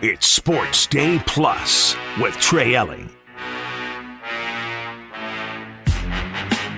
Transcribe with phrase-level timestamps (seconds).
[0.00, 3.10] It's Sports Day Plus with Trey Elling.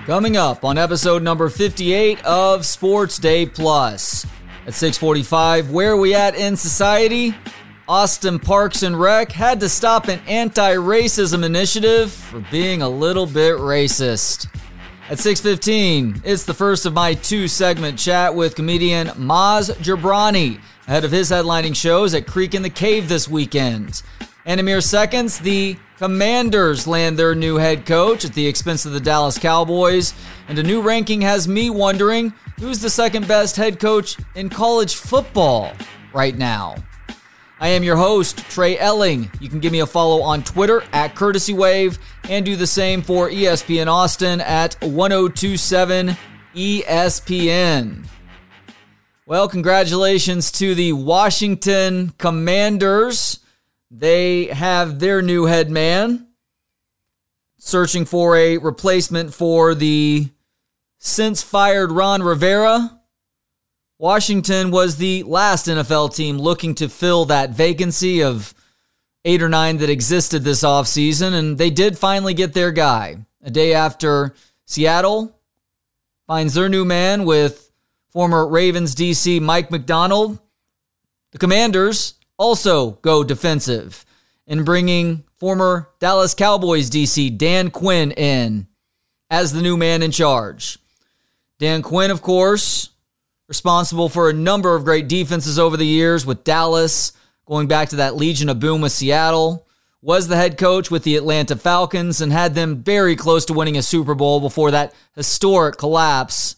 [0.07, 4.25] Coming up on episode number 58 of Sports Day Plus.
[4.67, 7.35] At 645, where are we at in society?
[7.87, 13.57] Austin Parks and Rec had to stop an anti-racism initiative for being a little bit
[13.57, 14.47] racist.
[15.11, 20.59] At 6:15, it's the first of my two-segment chat with comedian Maz Jobrani
[20.91, 24.03] ahead of his headlining shows at Creek in the Cave this weekend.
[24.45, 28.91] And in mere seconds, the Commanders land their new head coach at the expense of
[28.91, 30.15] the Dallas Cowboys,
[30.49, 34.97] and a new ranking has me wondering who's the second best head coach in college
[34.97, 35.73] football
[36.13, 36.75] right now.
[37.61, 39.31] I am your host, Trey Elling.
[39.39, 43.03] You can give me a follow on Twitter at Courtesy Wave and do the same
[43.03, 46.17] for ESPN Austin at 1027
[46.57, 48.07] ESPN.
[49.31, 53.39] Well, congratulations to the Washington Commanders.
[53.89, 56.27] They have their new head man
[57.57, 60.31] searching for a replacement for the
[60.99, 63.01] since fired Ron Rivera.
[64.01, 68.53] Washington was the last NFL team looking to fill that vacancy of
[69.25, 73.19] eight or nine that existed this offseason, and they did finally get their guy.
[73.45, 74.35] A day after
[74.65, 75.39] Seattle
[76.27, 77.70] finds their new man with
[78.11, 80.39] former Ravens DC Mike Macdonald.
[81.33, 84.05] the Commanders also go defensive
[84.47, 88.67] in bringing former Dallas Cowboys DC Dan Quinn in
[89.31, 90.79] as the new man in charge.
[91.59, 92.91] Dan Quinn, of course,
[93.47, 97.13] responsible for a number of great defenses over the years with Dallas,
[97.47, 99.67] going back to that Legion of Boom with Seattle,
[100.03, 103.77] was the head coach with the Atlanta Falcons and had them very close to winning
[103.77, 106.57] a Super Bowl before that historic collapse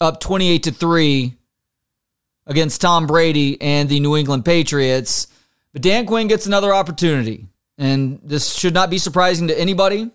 [0.00, 1.34] up 28 to 3
[2.46, 5.26] against Tom Brady and the New England Patriots.
[5.72, 10.10] But Dan Quinn gets another opportunity, and this should not be surprising to anybody.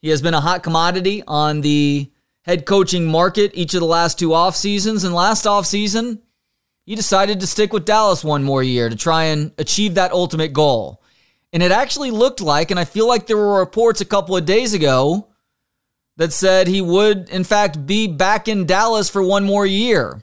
[0.00, 2.10] He has been a hot commodity on the
[2.42, 5.04] head coaching market each of the last two off seasons.
[5.04, 6.20] And last off season,
[6.84, 10.52] he decided to stick with Dallas one more year to try and achieve that ultimate
[10.52, 11.02] goal.
[11.52, 14.44] And it actually looked like, and I feel like there were reports a couple of
[14.44, 15.28] days ago
[16.16, 20.22] that said he would, in fact, be back in Dallas for one more year.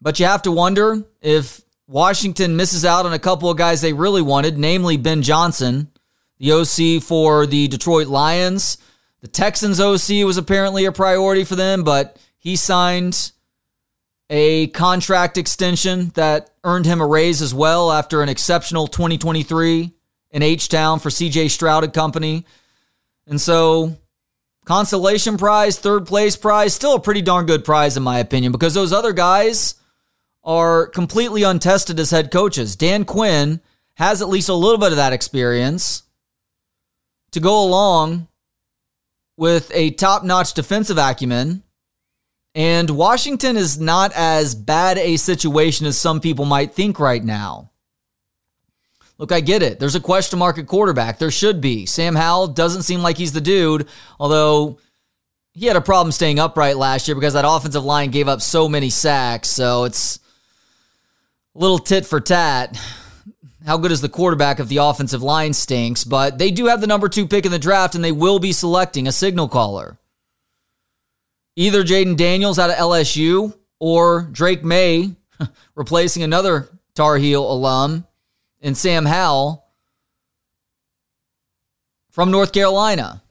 [0.00, 3.92] But you have to wonder if Washington misses out on a couple of guys they
[3.92, 5.90] really wanted, namely Ben Johnson,
[6.38, 8.78] the OC for the Detroit Lions
[9.24, 13.32] the Texans OC was apparently a priority for them, but he signed
[14.28, 19.90] a contract extension that earned him a raise as well after an exceptional 2023
[20.32, 22.44] in H Town for CJ Stroud and company.
[23.26, 23.96] And so,
[24.64, 28.74] consolation prize, third place prize, still a pretty darn good prize in my opinion because
[28.74, 29.74] those other guys
[30.42, 32.76] are completely untested as head coaches.
[32.76, 33.60] Dan Quinn
[33.96, 36.02] has at least a little bit of that experience
[37.32, 38.28] to go along
[39.36, 41.62] with a top notch defensive acumen.
[42.54, 47.72] And Washington is not as bad a situation as some people might think right now.
[49.18, 49.78] Look, I get it.
[49.78, 51.18] There's a question mark at quarterback.
[51.18, 51.86] There should be.
[51.86, 53.88] Sam Howell doesn't seem like he's the dude,
[54.18, 54.78] although
[55.52, 58.68] he had a problem staying upright last year because that offensive line gave up so
[58.68, 59.48] many sacks.
[59.48, 60.18] So it's
[61.54, 62.76] a little tit for tat
[63.64, 66.04] how good is the quarterback if the offensive line stinks?
[66.04, 68.52] But they do have the number two pick in the draft, and they will be
[68.52, 69.98] selecting a signal caller.
[71.56, 75.14] Either Jayden Daniels out of LSU or Drake Maye
[75.74, 78.06] replacing another Tar Heel alum
[78.64, 79.62] and Sam Howell
[82.10, 83.22] from North Carolina.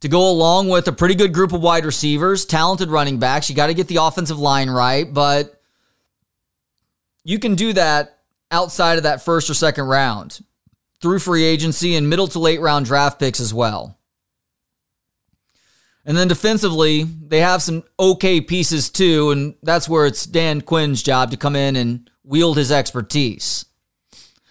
[0.00, 3.56] To go along with a pretty good group of wide receivers, talented running backs, you
[3.56, 5.62] got to get the offensive line right, but
[7.22, 8.18] you can do that
[8.50, 10.44] outside of that first or second round
[11.00, 13.96] through free agency and middle to late round draft picks as well.
[16.06, 21.02] And then defensively, they have some okay pieces too, and that's where it's Dan Quinn's
[21.02, 23.64] job to come in and wield his expertise.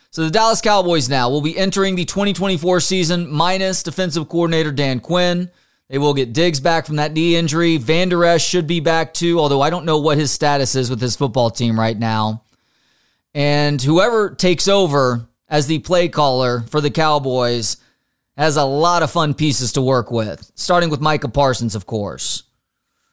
[0.10, 5.00] So the Dallas Cowboys now will be entering the 2024 season minus defensive coordinator Dan
[5.00, 5.50] Quinn.
[5.90, 7.78] They will get Diggs back from that knee injury.
[7.78, 11.02] Vander Esch should be back too, although I don't know what his status is with
[11.02, 12.44] his football team right now.
[13.34, 17.78] And whoever takes over as the play caller for the Cowboys
[18.38, 22.44] has a lot of fun pieces to work with, starting with Micah Parsons, of course.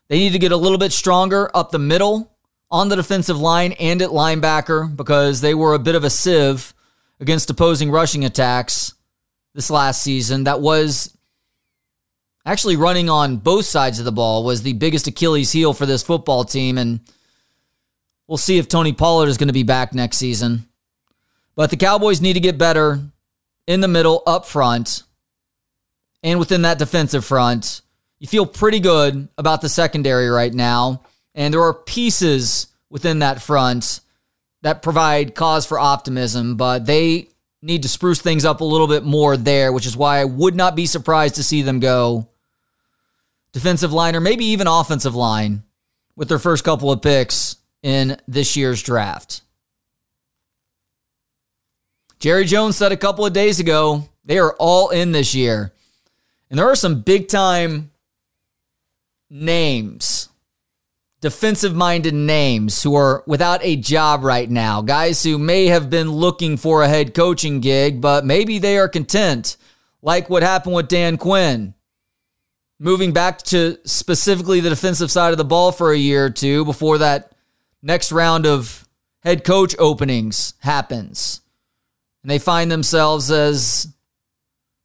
[0.09, 2.33] They need to get a little bit stronger up the middle
[2.71, 6.73] on the defensive line and at linebacker because they were a bit of a sieve
[7.21, 8.95] against opposing rushing attacks
[9.55, 10.45] this last season.
[10.45, 11.17] That was
[12.47, 16.03] actually running on both sides of the ball was the biggest Achilles heel for this
[16.03, 17.01] football team and
[18.31, 20.69] We'll see if Tony Pollard is going to be back next season.
[21.57, 23.01] But the Cowboys need to get better
[23.67, 25.03] in the middle, up front,
[26.23, 27.83] and within that defensive front.
[28.19, 31.03] You feel pretty good about the secondary right now.
[31.35, 34.01] And there are pieces within that front
[34.63, 37.29] that provide cause for optimism, but they
[37.63, 40.55] need to spruce things up a little bit more there, which is why I would
[40.55, 42.29] not be surprised to see them go
[43.53, 45.63] defensive line or maybe even offensive line
[46.17, 49.43] with their first couple of picks in this year's draft.
[52.19, 55.73] Jerry Jones said a couple of days ago they are all in this year.
[56.51, 57.93] And there are some big time
[59.31, 60.29] names,
[61.21, 64.83] defensive minded names who are without a job right now.
[64.83, 68.89] Guys who may have been looking for a head coaching gig, but maybe they are
[68.89, 69.57] content,
[70.03, 71.75] like what happened with Dan Quinn.
[72.81, 76.65] Moving back to specifically the defensive side of the ball for a year or two
[76.65, 77.33] before that
[77.83, 78.89] next round of
[79.23, 81.43] head coach openings happens.
[82.23, 83.87] And they find themselves as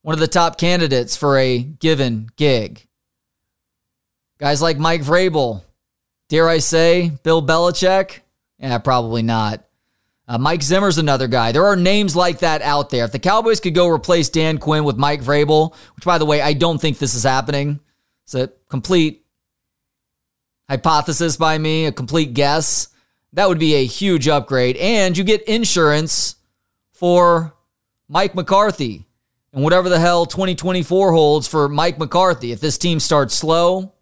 [0.05, 2.85] one of the top candidates for a given gig.
[4.37, 5.63] Guys like Mike Vrabel,
[6.29, 8.19] dare I say, Bill Belichick?
[8.59, 9.65] Yeah, probably not.
[10.27, 11.51] Uh, Mike Zimmer's another guy.
[11.51, 13.05] There are names like that out there.
[13.05, 16.39] If the Cowboys could go replace Dan Quinn with Mike Vrabel, which, by the way,
[16.39, 17.79] I don't think this is happening,
[18.25, 19.25] it's a complete
[20.69, 22.89] hypothesis by me, a complete guess.
[23.33, 24.77] That would be a huge upgrade.
[24.77, 26.35] And you get insurance
[26.93, 27.55] for
[28.07, 29.04] Mike McCarthy
[29.55, 32.51] and whatever the hell 2024 holds for Mike McCarthy.
[32.51, 33.93] If this team starts slow,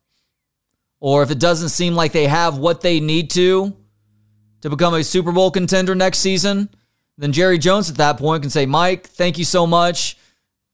[0.99, 3.75] or if it doesn't seem like they have what they need to
[4.61, 6.69] to become a Super Bowl contender next season,
[7.19, 10.17] then Jerry Jones at that point can say, Mike, thank you so much.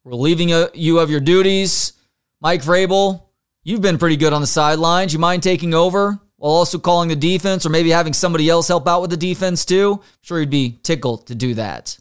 [0.06, 1.94] We're leaving uh, you of your duties.
[2.40, 3.24] Mike Vrabel,
[3.64, 5.12] you've been pretty good on the sidelines.
[5.12, 8.88] You mind taking over while also calling the defense or maybe having somebody else help
[8.88, 9.96] out with the defense too?
[10.02, 11.98] I'm sure he'd be tickled to do that.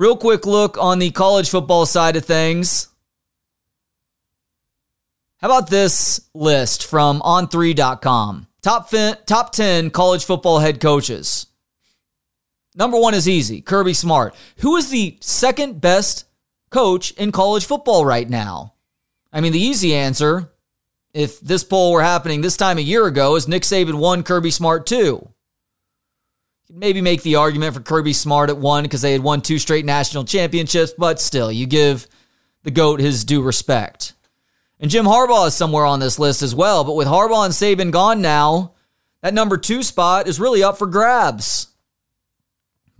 [0.00, 2.88] Real quick look on the college football side of things.
[5.42, 8.46] How about this list from on3.com?
[8.62, 11.48] Top, fin- top 10 college football head coaches.
[12.74, 14.34] Number one is easy Kirby Smart.
[14.60, 16.24] Who is the second best
[16.70, 18.72] coach in college football right now?
[19.30, 20.50] I mean, the easy answer,
[21.12, 24.50] if this poll were happening this time a year ago, is Nick Saban 1, Kirby
[24.50, 25.28] Smart 2
[26.72, 29.84] maybe make the argument for Kirby Smart at one because they had won two straight
[29.84, 32.08] national championships, but still, you give
[32.62, 34.14] the GOAT his due respect.
[34.78, 37.90] And Jim Harbaugh is somewhere on this list as well, but with Harbaugh and Saban
[37.90, 38.74] gone now,
[39.22, 41.68] that number two spot is really up for grabs.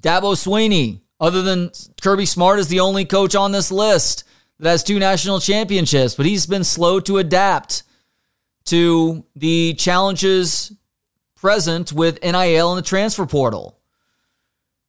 [0.02, 1.70] Dabo Swinney, other than
[2.02, 4.24] Kirby Smart, is the only coach on this list
[4.58, 7.82] that has two national championships, but he's been slow to adapt
[8.66, 10.72] to the challenges
[11.40, 13.78] present with NIL and the transfer portal.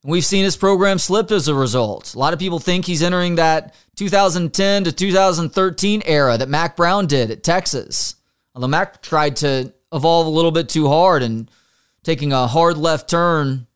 [0.03, 2.13] We've seen his program slip as a result.
[2.13, 7.07] A lot of people think he's entering that 2010 to 2013 era that Mack Brown
[7.07, 8.15] did at Texas.
[8.53, 11.49] Although Mack tried to evolve a little bit too hard and
[12.03, 13.67] taking a hard left turn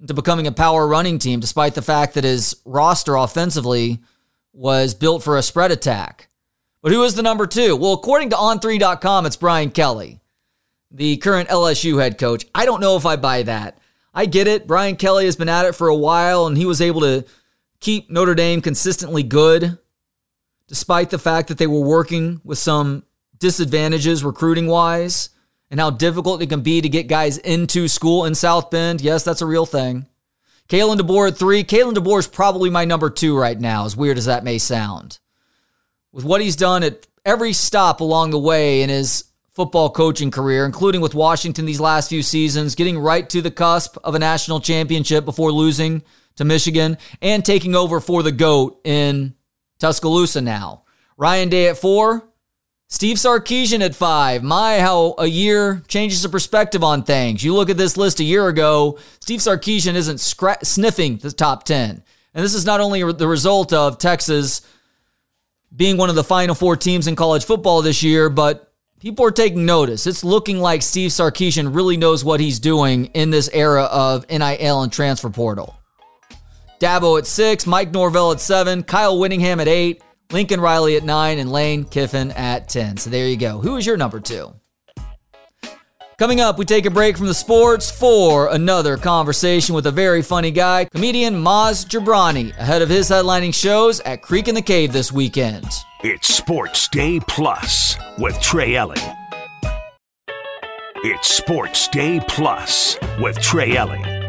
[0.00, 4.00] into becoming a power running team, despite the fact that his roster offensively
[4.52, 6.28] was built for a spread attack.
[6.82, 7.76] But who is the number two?
[7.76, 10.20] Well, according to On3.com, it's Brian Kelly
[10.94, 12.46] the current LSU head coach.
[12.54, 13.78] I don't know if I buy that.
[14.14, 14.66] I get it.
[14.66, 17.24] Brian Kelly has been at it for a while and he was able to
[17.80, 19.78] keep Notre Dame consistently good
[20.68, 23.02] despite the fact that they were working with some
[23.38, 25.30] disadvantages recruiting wise
[25.70, 29.00] and how difficult it can be to get guys into school in South Bend.
[29.00, 30.06] Yes, that's a real thing.
[30.68, 31.64] Kalen DeBoer at three.
[31.64, 35.18] Kalen DeBoer is probably my number two right now, as weird as that may sound.
[36.12, 39.24] With what he's done at every stop along the way in his
[39.54, 43.96] football coaching career, including with Washington these last few seasons, getting right to the cusp
[44.02, 46.02] of a national championship before losing
[46.36, 49.34] to Michigan, and taking over for the GOAT in
[49.78, 50.82] Tuscaloosa now.
[51.16, 52.28] Ryan Day at four,
[52.88, 54.42] Steve Sarkisian at five.
[54.42, 57.44] My, how a year changes the perspective on things.
[57.44, 61.62] You look at this list a year ago, Steve Sarkisian isn't scra- sniffing the top
[61.62, 62.02] 10.
[62.34, 64.60] And this is not only the result of Texas
[65.74, 68.73] being one of the final four teams in college football this year, but
[69.04, 70.06] people are taking notice.
[70.06, 74.82] It's looking like Steve Sarkisian really knows what he's doing in this era of NIL
[74.82, 75.76] and transfer portal.
[76.80, 81.38] Dabo at six, Mike Norvell at seven, Kyle Whittingham at eight, Lincoln Riley at nine,
[81.38, 82.96] and Lane Kiffin at 10.
[82.96, 83.58] So there you go.
[83.58, 84.54] Who is your number two?
[86.16, 90.22] Coming up, we take a break from the sports for another conversation with a very
[90.22, 94.92] funny guy, comedian Maz Jobrani, ahead of his headlining shows at Creek in the Cave
[94.92, 95.66] this weekend.
[96.04, 99.02] It's Sports Day Plus with Trey Elling.
[100.98, 104.23] It's Sports Day Plus with Trey Elling.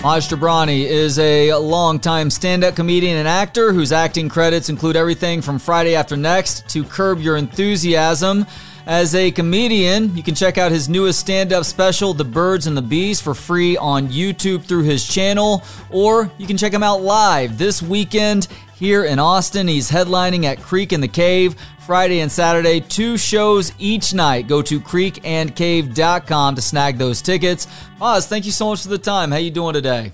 [0.00, 5.42] Maz Jobrani is a longtime stand up comedian and actor whose acting credits include everything
[5.42, 8.46] from Friday After Next to Curb Your Enthusiasm.
[8.90, 12.76] As a comedian, you can check out his newest stand up special, The Birds and
[12.76, 17.00] the Bees, for free on YouTube through his channel, or you can check him out
[17.00, 19.68] live this weekend here in Austin.
[19.68, 21.54] He's headlining at Creek and the Cave
[21.86, 24.48] Friday and Saturday, two shows each night.
[24.48, 27.68] Go to creekandcave.com to snag those tickets.
[28.00, 29.30] Maz, thank you so much for the time.
[29.30, 30.10] How are you doing today?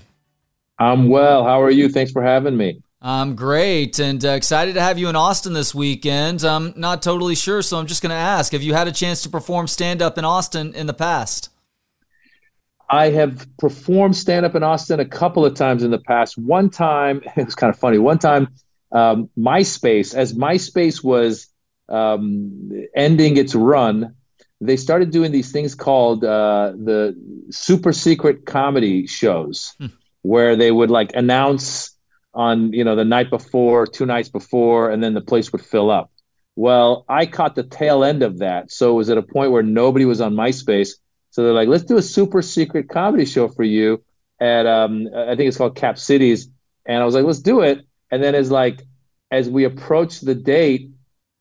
[0.77, 1.43] I'm well.
[1.43, 1.89] How are you?
[1.89, 2.83] Thanks for having me.
[3.01, 6.43] I'm great and uh, excited to have you in Austin this weekend.
[6.43, 9.21] I'm not totally sure, so I'm just going to ask Have you had a chance
[9.23, 11.49] to perform stand up in Austin in the past?
[12.89, 16.37] I have performed stand up in Austin a couple of times in the past.
[16.37, 17.99] One time, it was kind of funny.
[17.99, 18.47] One time,
[18.91, 21.47] um, MySpace, as MySpace was
[21.89, 24.15] um, ending its run,
[24.59, 27.15] they started doing these things called uh, the
[27.51, 29.87] super secret comedy shows, hmm.
[30.23, 31.96] where they would like announce
[32.37, 35.91] on you know the night before, two nights before, and then the place would fill
[35.91, 36.09] up.
[36.55, 39.63] Well, I caught the tail end of that, so it was at a point where
[39.63, 40.93] nobody was on MySpace
[41.37, 44.03] so they're like, let's do a super secret comedy show for you
[44.39, 46.49] at um, I think it's called Cap Cities.
[46.87, 47.85] And I was like, let's do it.
[48.09, 48.81] And then as like
[49.29, 50.89] as we approached the date,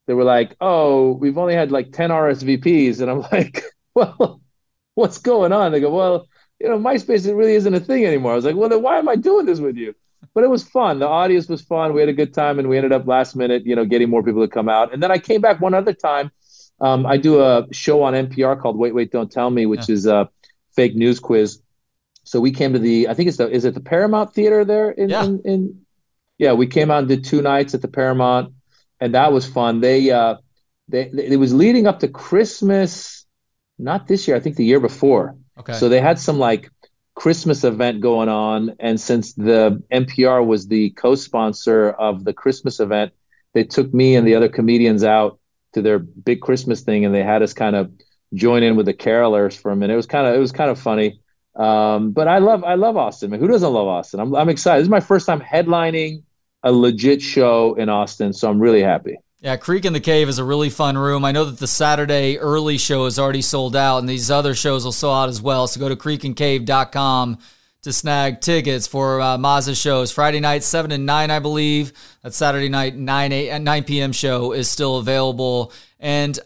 [0.06, 3.00] they were like, oh, we've only had like 10 RSVPs.
[3.00, 4.42] And I'm like, well,
[4.96, 5.72] what's going on?
[5.72, 6.28] They go, well,
[6.60, 8.32] you know, MySpace it really isn't a thing anymore.
[8.32, 9.94] I was like, well, then why am I doing this with you?
[10.36, 11.00] But it was fun.
[11.00, 11.94] The audience was fun.
[11.94, 14.22] We had a good time, and we ended up last minute, you know, getting more
[14.22, 14.92] people to come out.
[14.92, 16.30] And then I came back one other time
[16.80, 19.94] um, I do a show on NPR called Wait, Wait, Don't Tell Me, which yeah.
[19.94, 20.28] is a
[20.74, 21.60] fake news quiz.
[22.24, 24.90] So we came to the, I think it's the, is it the Paramount Theater there?
[24.90, 25.24] In, yeah.
[25.24, 25.80] In, in,
[26.38, 28.52] yeah, we came out and did two nights at the Paramount,
[29.00, 29.80] and that was fun.
[29.80, 30.36] They, uh,
[30.88, 33.24] they, they, it was leading up to Christmas,
[33.78, 35.36] not this year, I think the year before.
[35.58, 35.72] Okay.
[35.72, 36.70] So they had some like
[37.16, 43.12] Christmas event going on, and since the NPR was the co-sponsor of the Christmas event,
[43.54, 45.40] they took me and the other comedians out
[45.72, 47.90] to their big Christmas thing, and they had us kind of
[48.34, 49.94] join in with the carolers for a minute.
[49.94, 51.18] It was kind of it was kind of funny.
[51.56, 53.32] Um, but I love I love Austin.
[53.32, 54.20] Who doesn't love Austin?
[54.20, 54.80] I'm I'm excited.
[54.80, 56.22] This is my first time headlining
[56.62, 59.16] a legit show in Austin, so I'm really happy.
[59.40, 61.22] Yeah, Creek in the Cave is a really fun room.
[61.22, 64.84] I know that the Saturday early show is already sold out, and these other shows
[64.84, 65.66] will sell out as well.
[65.66, 67.38] So go to creekandcave.com
[67.82, 70.10] to snag tickets for uh, shows.
[70.10, 71.92] Friday night, 7 and 9, I believe.
[72.22, 74.12] That Saturday night, 9, 8, 9 p.m.
[74.12, 75.70] show is still available.
[76.00, 76.38] And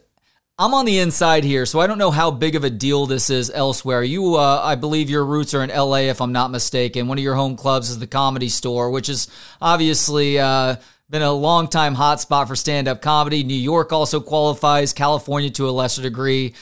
[0.58, 3.30] I'm on the inside here, so I don't know how big of a deal this
[3.30, 4.02] is elsewhere.
[4.02, 7.06] You, uh, I believe your roots are in LA, if I'm not mistaken.
[7.06, 9.28] One of your home clubs is the Comedy Store, which is
[9.62, 10.76] obviously uh,
[11.10, 13.42] been a long time hotspot for stand up comedy.
[13.42, 16.54] New York also qualifies, California to a lesser degree.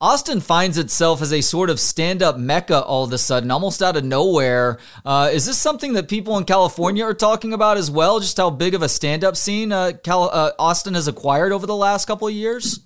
[0.00, 3.82] Austin finds itself as a sort of stand up mecca all of a sudden, almost
[3.82, 4.78] out of nowhere.
[5.04, 8.18] Uh, is this something that people in California are talking about as well?
[8.20, 11.66] Just how big of a stand up scene uh, Cal- uh, Austin has acquired over
[11.66, 12.80] the last couple of years?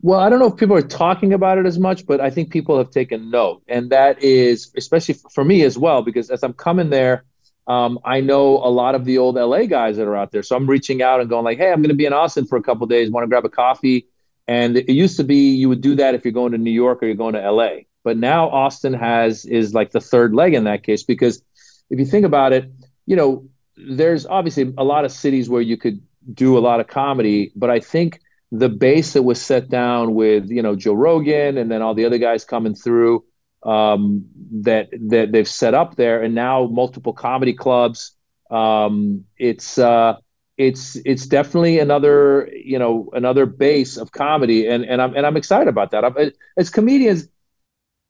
[0.00, 2.50] Well, I don't know if people are talking about it as much, but I think
[2.50, 3.62] people have taken note.
[3.68, 7.24] And that is, especially for me as well, because as I'm coming there,
[7.68, 10.42] um, I know a lot of the old LA guys that are out there.
[10.42, 12.56] So I'm reaching out and going like, hey, I'm going to be in Austin for
[12.56, 13.10] a couple days.
[13.10, 14.08] Want to grab a coffee?
[14.46, 17.02] And it used to be you would do that if you're going to New York
[17.02, 17.80] or you're going to LA.
[18.02, 21.42] But now Austin has is like the third leg in that case because
[21.90, 22.72] if you think about it,
[23.04, 23.46] you know,
[23.76, 26.00] there's obviously a lot of cities where you could
[26.32, 28.20] do a lot of comedy, but I think
[28.50, 32.06] the base that was set down with you know Joe Rogan and then all the
[32.06, 33.24] other guys coming through
[33.62, 34.24] um,
[34.62, 38.12] that that they've set up there, and now multiple comedy clubs.
[38.50, 40.16] Um, it's uh,
[40.56, 45.36] it's it's definitely another you know another base of comedy and and I'm and I'm
[45.36, 46.04] excited about that.
[46.04, 47.28] I'm, as comedians,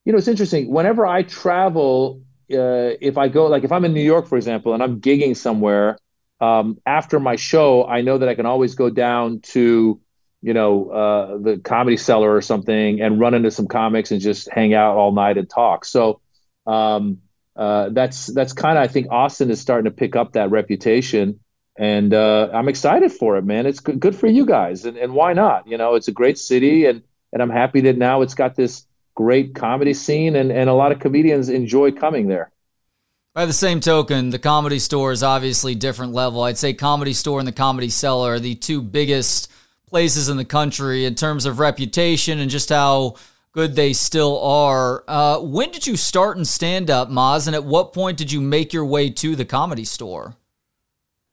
[0.04, 0.70] you know, it's interesting.
[0.70, 4.74] Whenever I travel, uh, if I go like if I'm in New York, for example,
[4.74, 5.98] and I'm gigging somewhere,
[6.40, 10.00] um, after my show, I know that I can always go down to
[10.42, 14.48] you know uh, the comedy cellar or something and run into some comics and just
[14.50, 15.84] hang out all night and talk.
[15.84, 16.20] So.
[16.66, 17.22] Um,
[17.56, 21.40] uh, that's that's kind of I think Austin is starting to pick up that reputation
[21.78, 23.64] and uh, I'm excited for it, man.
[23.64, 25.68] It's good, for you guys, and, and why not?
[25.68, 27.02] You know, it's a great city, and
[27.32, 30.90] and I'm happy that now it's got this great comedy scene, and and a lot
[30.90, 32.50] of comedians enjoy coming there.
[33.32, 36.42] By the same token, the comedy store is obviously different level.
[36.42, 39.48] I'd say comedy store and the comedy cellar are the two biggest
[39.88, 43.16] places in the country in terms of reputation and just how
[43.52, 45.04] good they still are.
[45.08, 48.40] Uh, when did you start in stand up, Maz, and at what point did you
[48.40, 50.36] make your way to the comedy store?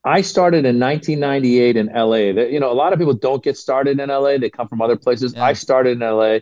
[0.04, 2.44] I started in 1998 in LA.
[2.44, 4.38] You know, a lot of people don't get started in LA.
[4.38, 5.34] They come from other places.
[5.34, 5.44] Yeah.
[5.44, 6.40] I started in LA.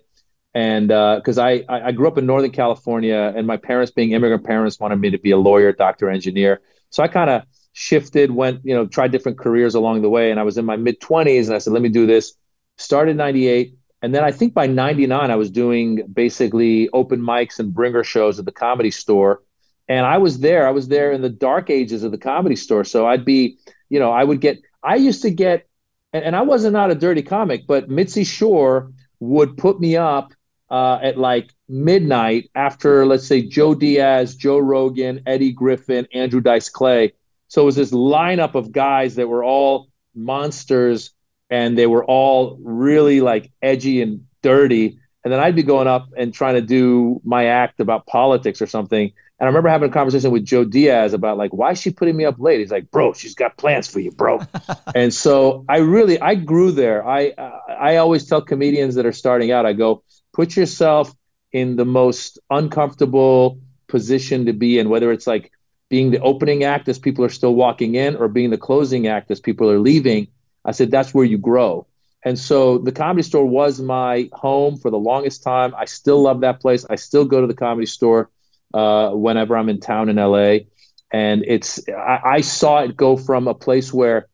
[0.53, 4.43] And because uh, I, I grew up in Northern California, and my parents, being immigrant
[4.43, 6.61] parents, wanted me to be a lawyer, doctor, engineer.
[6.89, 10.31] So I kind of shifted, went, you know, tried different careers along the way.
[10.31, 12.33] And I was in my mid 20s, and I said, let me do this.
[12.77, 13.75] Started 98.
[14.01, 18.37] And then I think by 99, I was doing basically open mics and bringer shows
[18.37, 19.41] at the comedy store.
[19.87, 20.67] And I was there.
[20.67, 22.83] I was there in the dark ages of the comedy store.
[22.83, 23.57] So I'd be,
[23.89, 25.67] you know, I would get, I used to get,
[26.11, 30.33] and, and I wasn't not a dirty comic, but Mitzi Shore would put me up
[30.69, 36.69] uh, at like midnight after, let's say, Joe Diaz, Joe Rogan, Eddie Griffin, Andrew Dice
[36.69, 37.13] Clay.
[37.53, 41.11] So it was this lineup of guys that were all monsters
[41.51, 44.97] and they were all really like edgy and dirty.
[45.23, 48.65] And then I'd be going up and trying to do my act about politics or
[48.65, 49.03] something.
[49.03, 52.17] And I remember having a conversation with Joe Diaz about like, why is she putting
[52.17, 52.59] me up late?
[52.59, 54.41] He's like, bro, she's got plans for you, bro.
[54.95, 57.07] and so I really, I grew there.
[57.07, 57.33] I,
[57.69, 60.01] I always tell comedians that are starting out, I go,
[60.33, 61.13] put yourself
[61.51, 65.51] in the most uncomfortable position to be in, whether it's like
[65.93, 69.29] being the opening act as people are still walking in or being the closing act
[69.29, 70.27] as people are leaving.
[70.65, 71.85] I said, that's where you grow.
[72.25, 75.75] And so the comedy store was my home for the longest time.
[75.77, 76.83] I still love that place.
[76.89, 78.31] I still go to the comedy store
[78.73, 80.65] uh, whenever I'm in town in LA.
[81.11, 84.29] And it's, I, I saw it go from a place where,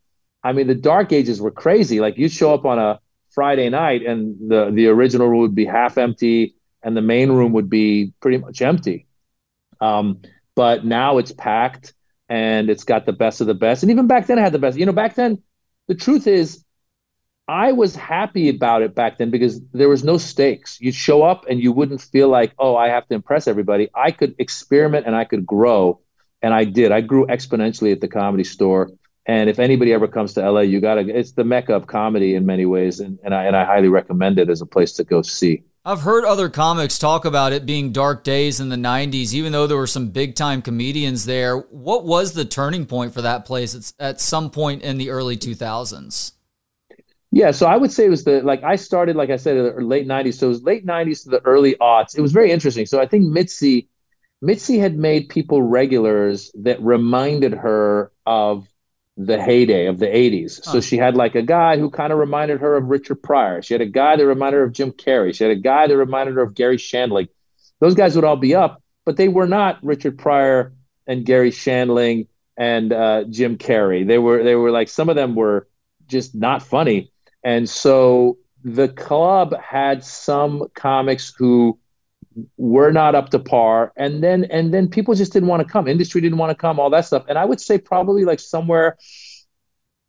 [0.46, 2.00] I mean, the dark ages were crazy.
[2.00, 3.02] Like you'd show up on a,
[3.32, 7.54] Friday night, and the the original room would be half empty, and the main room
[7.54, 9.08] would be pretty much empty.
[9.80, 10.22] Um,
[10.60, 11.94] but now it's packed,
[12.28, 13.82] and it's got the best of the best.
[13.82, 14.78] And even back then, I had the best.
[14.78, 15.42] You know, back then,
[15.88, 16.66] the truth is,
[17.48, 20.78] I was happy about it back then because there was no stakes.
[20.82, 23.88] You'd show up, and you wouldn't feel like, oh, I have to impress everybody.
[23.96, 26.02] I could experiment, and I could grow,
[26.42, 26.92] and I did.
[26.92, 28.92] I grew exponentially at the comedy store
[29.26, 31.02] and if anybody ever comes to LA, you gotta.
[31.02, 34.40] It's the mecca of comedy in many ways, and and I and I highly recommend
[34.40, 35.62] it as a place to go see.
[35.86, 39.66] I've heard other comics talk about it being dark days in the 90s, even though
[39.66, 41.58] there were some big time comedians there.
[41.58, 46.34] What was the turning point for that place at, some point in the early 2000s?
[47.32, 49.64] Yeah, so I would say it was the like I started, like I said, in
[49.64, 50.34] the late 90s.
[50.34, 52.18] So it was late 90s to the early aughts.
[52.18, 52.86] It was very interesting.
[52.86, 53.88] So I think Mitzi,
[54.42, 58.68] Mitzi had made people regulars that reminded her of
[59.22, 60.64] the heyday of the 80s.
[60.64, 63.62] So she had like a guy who kind of reminded her of Richard Pryor.
[63.62, 65.36] She had a guy that reminded her of Jim Carrey.
[65.36, 67.28] She had a guy that reminded her of Garry Shandling.
[67.82, 70.72] Those guys would all be up, but they were not Richard Pryor
[71.06, 74.08] and Garry Shandling and uh, Jim Carrey.
[74.08, 75.68] They were they were like some of them were
[76.08, 77.12] just not funny.
[77.44, 81.78] And so the club had some comics who
[82.58, 83.94] were not up to par.
[83.96, 85.88] And then and then people just didn't want to come.
[85.88, 87.26] Industry didn't want to come all that stuff.
[87.28, 88.98] And i would say probably like somewhere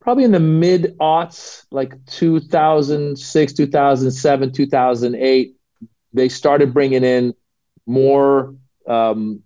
[0.00, 5.56] probably in the mid aughts like 2006 2007 2008
[6.12, 7.34] they started bringing in
[7.86, 8.54] more
[8.88, 9.40] um,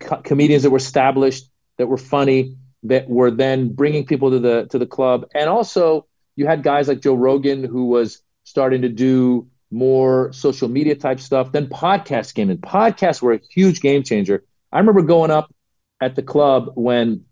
[0.00, 4.66] co- comedians that were established that were funny that were then bringing people to the
[4.70, 5.26] to the club.
[5.34, 10.68] And also you had guys like joe rogan who was starting to do more social
[10.68, 11.52] media type stuff.
[11.52, 12.58] Then podcasts came in.
[12.58, 14.44] Podcasts were a huge game changer.
[14.72, 15.54] I remember going up
[16.00, 17.24] at the club when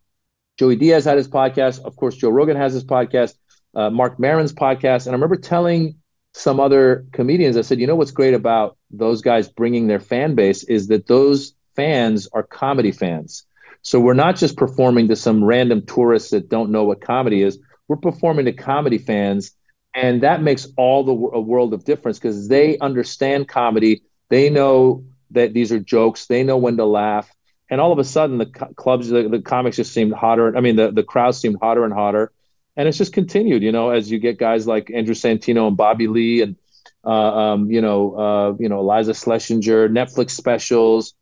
[0.59, 1.85] Joey Diaz had his podcast.
[1.85, 3.35] Of course, Joe Rogan has his podcast,
[3.75, 5.07] uh, Marc Maron's podcast.
[5.07, 5.97] And I remember telling
[6.33, 10.35] some other comedians, I said, you know what's great about those guys bringing their fan
[10.35, 13.47] base is that those fans are comedy fans.
[13.83, 17.59] So we're not just performing to some random tourists that don't know what comedy is.
[17.89, 19.53] We're performing to comedy fans
[19.97, 24.03] and that makes all the a world of difference because they understand comedy.
[24.31, 26.27] They know that these are jokes.
[26.27, 27.31] They know when to laugh.
[27.71, 30.61] And all of a sudden the co- clubs the, the comics just seemed hotter i
[30.61, 32.33] mean the, the crowds seemed hotter and hotter.
[32.77, 36.09] And it's just continued you know as you get guys like andrew santino and bobby
[36.09, 36.57] lee and
[37.05, 41.15] uh, um, you know uh, you know iliza shlesinger netflix specials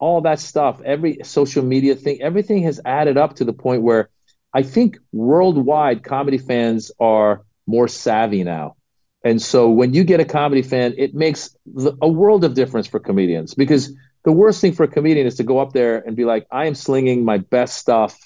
[0.00, 0.80] all that stuff.
[0.84, 4.10] Every social media thing everything has added up to the point where
[4.54, 8.76] i think worldwide comedy fans are more savvy now.
[9.24, 11.56] And so when you get a comedy fan, it makes
[12.00, 13.94] a world of difference for comedians because
[14.24, 16.66] the worst thing for a comedian is to go up there and be like, I
[16.66, 18.18] am slinging my best stuff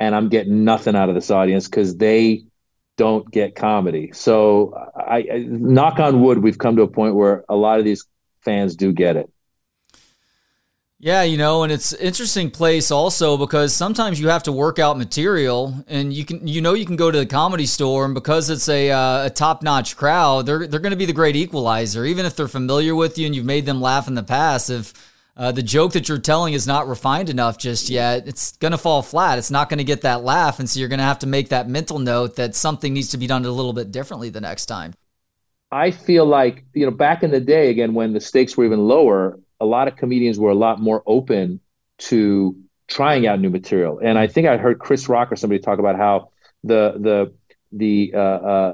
[0.00, 2.44] and I'm getting nothing out of this audience because they
[2.96, 4.10] don't get comedy.
[4.12, 7.84] So I, I knock on wood, we've come to a point where a lot of
[7.84, 8.04] these
[8.44, 9.30] fans do get it.
[11.04, 14.96] Yeah, you know, and it's interesting place also because sometimes you have to work out
[14.96, 18.48] material, and you can, you know, you can go to the comedy store, and because
[18.48, 22.06] it's a, uh, a top notch crowd, they're they're going to be the great equalizer,
[22.06, 24.70] even if they're familiar with you and you've made them laugh in the past.
[24.70, 24.94] If
[25.36, 28.78] uh, the joke that you're telling is not refined enough just yet, it's going to
[28.78, 29.36] fall flat.
[29.36, 31.50] It's not going to get that laugh, and so you're going to have to make
[31.50, 34.64] that mental note that something needs to be done a little bit differently the next
[34.64, 34.94] time.
[35.70, 38.88] I feel like, you know, back in the day, again, when the stakes were even
[38.88, 41.60] lower, a lot of comedians were a lot more open
[42.10, 43.98] to trying out new material.
[43.98, 46.30] And I think I heard Chris Rock or somebody talk about how
[46.62, 47.18] the the
[47.72, 48.72] the uh, uh,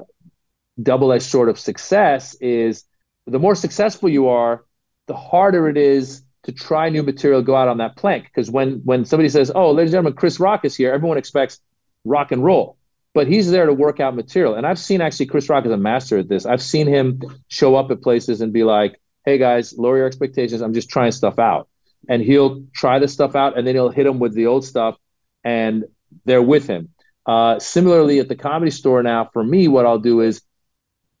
[0.81, 2.83] double-edged sword of success is
[3.25, 4.65] the more successful you are,
[5.07, 8.25] the harder it is to try new material, go out on that plank.
[8.25, 11.59] Because when when somebody says, "Oh, ladies and gentlemen, Chris Rock is here," everyone expects
[12.03, 12.77] rock and roll,
[13.13, 14.55] but he's there to work out material.
[14.55, 16.45] And I've seen actually Chris Rock is a master at this.
[16.45, 20.61] I've seen him show up at places and be like, "Hey guys, lower your expectations.
[20.61, 21.67] I'm just trying stuff out."
[22.09, 24.97] And he'll try the stuff out, and then he'll hit them with the old stuff,
[25.43, 25.85] and
[26.25, 26.89] they're with him.
[27.25, 30.41] Uh, similarly, at the comedy store now, for me, what I'll do is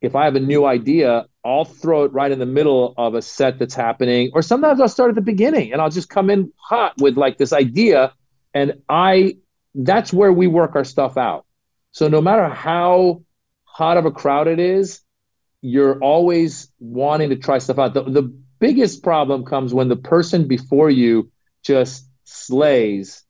[0.01, 3.21] if I have a new idea, I'll throw it right in the middle of a
[3.21, 4.31] set that's happening.
[4.33, 7.37] Or sometimes I'll start at the beginning and I'll just come in hot with like
[7.37, 8.13] this idea.
[8.53, 9.37] And I,
[9.75, 11.45] that's where we work our stuff out.
[11.91, 13.21] So no matter how
[13.63, 15.01] hot of a crowd it is,
[15.61, 17.93] you're always wanting to try stuff out.
[17.93, 18.23] The, the
[18.59, 21.31] biggest problem comes when the person before you
[21.63, 23.23] just slays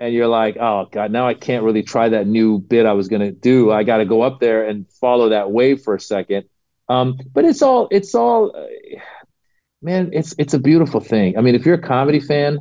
[0.00, 3.08] and you're like, oh god, now I can't really try that new bit I was
[3.08, 3.70] gonna do.
[3.70, 6.44] I got to go up there and follow that wave for a second.
[6.88, 8.66] Um, but it's all, it's all, uh,
[9.80, 11.38] man, it's it's a beautiful thing.
[11.38, 12.58] I mean, if you're a comedy fan,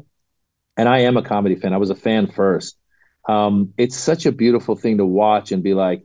[0.75, 2.77] and I am a comedy fan, I was a fan first.
[3.29, 6.03] Um, it's such a beautiful thing to watch and be like,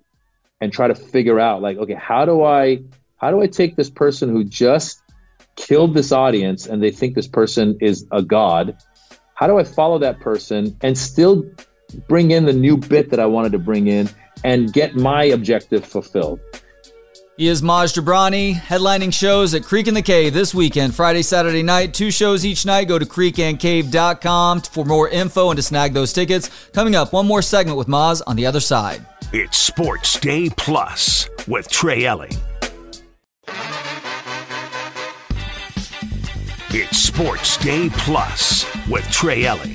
[0.60, 2.82] and try to figure out, like, okay, how do I,
[3.18, 5.02] how do I take this person who just
[5.56, 8.76] killed this audience and they think this person is a god
[9.38, 11.48] how do I follow that person and still
[12.08, 14.10] bring in the new bit that I wanted to bring in
[14.42, 16.40] and get my objective fulfilled?
[17.36, 21.62] He is Maz Jobrani, headlining shows at Creek and the Cave this weekend, Friday, Saturday
[21.62, 21.94] night.
[21.94, 22.88] Two shows each night.
[22.88, 26.50] Go to creekandcave.com for more info and to snag those tickets.
[26.72, 29.06] Coming up, one more segment with Maz on the other side.
[29.32, 32.32] It's Sports Day Plus with Trey Elling.
[36.70, 39.74] It's Sports Day Plus with Trey Elling.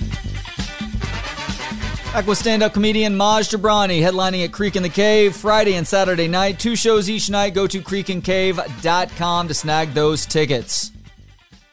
[2.14, 5.88] Back with stand up comedian Maz Jobrani, headlining at Creek and the Cave Friday and
[5.88, 6.60] Saturday night.
[6.60, 7.56] Two shows each night.
[7.56, 10.92] Go to creekandcave.com to snag those tickets.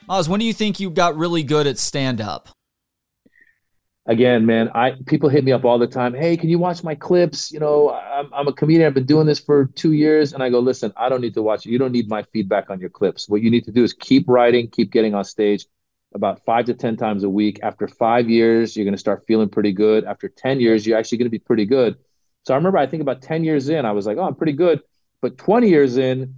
[0.09, 2.49] Maz, when do you think you got really good at stand up?
[4.05, 6.13] Again, man, I people hit me up all the time.
[6.13, 7.51] Hey, can you watch my clips?
[7.51, 8.87] You know, I'm, I'm a comedian.
[8.87, 11.41] I've been doing this for two years, and I go, listen, I don't need to
[11.41, 11.71] watch it.
[11.71, 13.29] You don't need my feedback on your clips.
[13.29, 15.65] What you need to do is keep writing, keep getting on stage,
[16.13, 17.59] about five to ten times a week.
[17.63, 20.05] After five years, you're going to start feeling pretty good.
[20.05, 21.95] After ten years, you're actually going to be pretty good.
[22.43, 24.53] So I remember, I think about ten years in, I was like, oh, I'm pretty
[24.53, 24.81] good.
[25.21, 26.33] But 20 years in,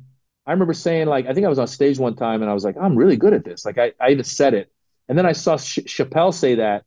[0.46, 2.66] I remember saying like, I think I was on stage one time, and I was
[2.66, 3.64] like, I'm really good at this.
[3.66, 4.70] Like I, I even said it,
[5.08, 6.84] and then I saw Ch- Chappelle say that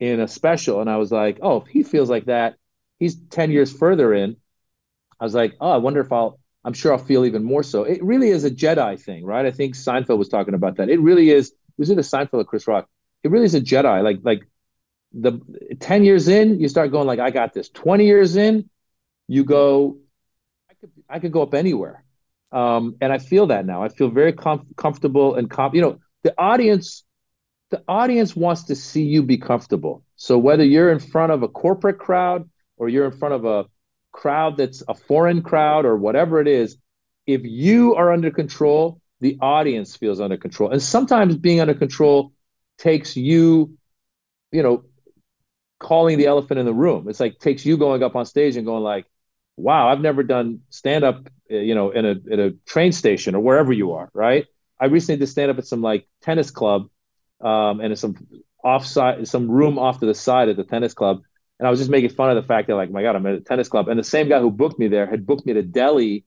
[0.00, 2.56] in a special, and I was like, oh, if he feels like that,
[2.98, 4.36] he's ten years further in.
[5.20, 6.38] I was like, oh, I wonder if I'll.
[6.64, 7.84] I'm sure I'll feel even more so.
[7.84, 9.46] It really is a Jedi thing, right?
[9.46, 10.90] I think Seinfeld was talking about that.
[10.90, 11.52] It really is.
[11.78, 12.88] Was it a Seinfeld or Chris Rock?
[13.22, 14.02] It really is a Jedi.
[14.02, 14.42] Like like
[15.12, 15.40] the
[15.80, 17.68] 10 years in, you start going like, I got this.
[17.68, 18.68] 20 years in,
[19.28, 19.98] you go,
[20.70, 22.04] I could I could go up anywhere.
[22.52, 23.82] Um, and I feel that now.
[23.82, 27.04] I feel very com- comfortable and com- you know, the audience
[27.70, 30.04] the audience wants to see you be comfortable.
[30.16, 33.66] So whether you're in front of a corporate crowd or you're in front of a
[34.12, 36.76] crowd that's a foreign crowd or whatever it is,
[37.26, 40.70] if you are under control, the audience feels under control.
[40.70, 42.32] And sometimes being under control
[42.78, 43.76] takes you,
[44.52, 44.84] you know,
[45.78, 47.08] calling the elephant in the room.
[47.08, 49.06] It's like takes you going up on stage and going like,
[49.56, 53.34] "Wow, I've never done stand up, eh, you know, in a in a train station
[53.34, 54.46] or wherever you are." Right?
[54.78, 56.88] I recently did stand up at some like tennis club,
[57.40, 58.16] um, and some
[58.62, 61.22] offside, some room off to the side at the tennis club.
[61.58, 63.34] And I was just making fun of the fact that, like, my God, I'm at
[63.34, 63.88] a tennis club.
[63.88, 66.26] And the same guy who booked me there had booked me to Delhi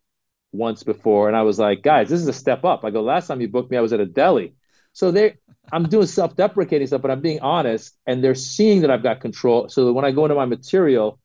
[0.52, 1.28] once before.
[1.28, 2.84] And I was like, guys, this is a step up.
[2.84, 4.56] I go, last time you booked me, I was at a deli.
[4.94, 5.38] So they,
[5.72, 9.70] I'm doing self-deprecating stuff, but I'm being honest, and they're seeing that I've got control.
[9.70, 11.20] So that when I go into my material,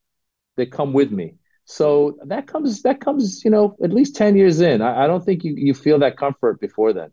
[0.56, 1.36] they come with me.
[1.64, 4.82] So that comes, that comes, you know, at least ten years in.
[4.82, 7.10] I, I don't think you you feel that comfort before then.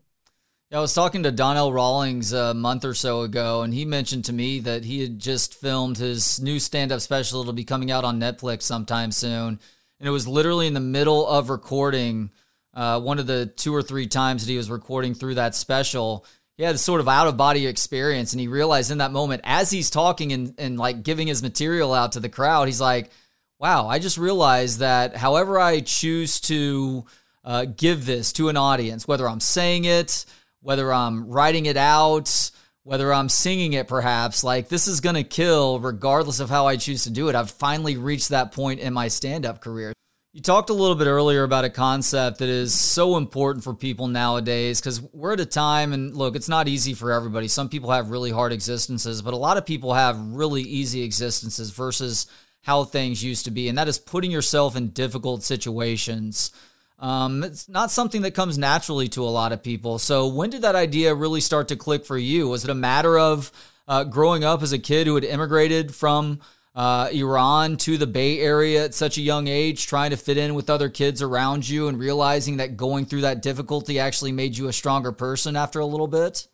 [0.74, 4.32] I was talking to Donnell Rawlings a month or so ago, and he mentioned to
[4.32, 7.42] me that he had just filmed his new stand up special.
[7.42, 9.60] It'll be coming out on Netflix sometime soon.
[10.00, 12.30] And it was literally in the middle of recording
[12.72, 16.24] uh, one of the two or three times that he was recording through that special.
[16.56, 19.42] He had a sort of out of body experience, and he realized in that moment,
[19.44, 23.10] as he's talking and, and like giving his material out to the crowd, he's like,
[23.58, 27.04] wow, I just realized that however I choose to
[27.44, 30.24] uh, give this to an audience, whether I'm saying it,
[30.62, 32.50] whether I'm writing it out,
[32.84, 36.76] whether I'm singing it perhaps, like this is going to kill regardless of how I
[36.76, 37.34] choose to do it.
[37.34, 39.92] I've finally reached that point in my stand up career.
[40.32, 44.08] You talked a little bit earlier about a concept that is so important for people
[44.08, 47.48] nowadays because we're at a time, and look, it's not easy for everybody.
[47.48, 51.68] Some people have really hard existences, but a lot of people have really easy existences
[51.70, 52.28] versus
[52.62, 53.68] how things used to be.
[53.68, 56.50] And that is putting yourself in difficult situations.
[57.02, 59.98] Um, it's not something that comes naturally to a lot of people.
[59.98, 62.48] So, when did that idea really start to click for you?
[62.48, 63.52] Was it a matter of
[63.86, 66.40] uh, growing up as a kid who had immigrated from?
[66.74, 70.54] uh, Iran to the Bay Area at such a young age, trying to fit in
[70.54, 74.68] with other kids around you and realizing that going through that difficulty actually made you
[74.68, 76.48] a stronger person after a little bit?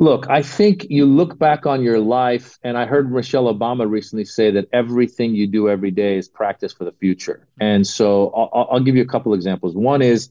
[0.00, 4.24] Look, I think you look back on your life, and I heard Michelle Obama recently
[4.24, 7.48] say that everything you do every day is practice for the future.
[7.60, 9.74] And so I'll, I'll give you a couple examples.
[9.74, 10.30] One is,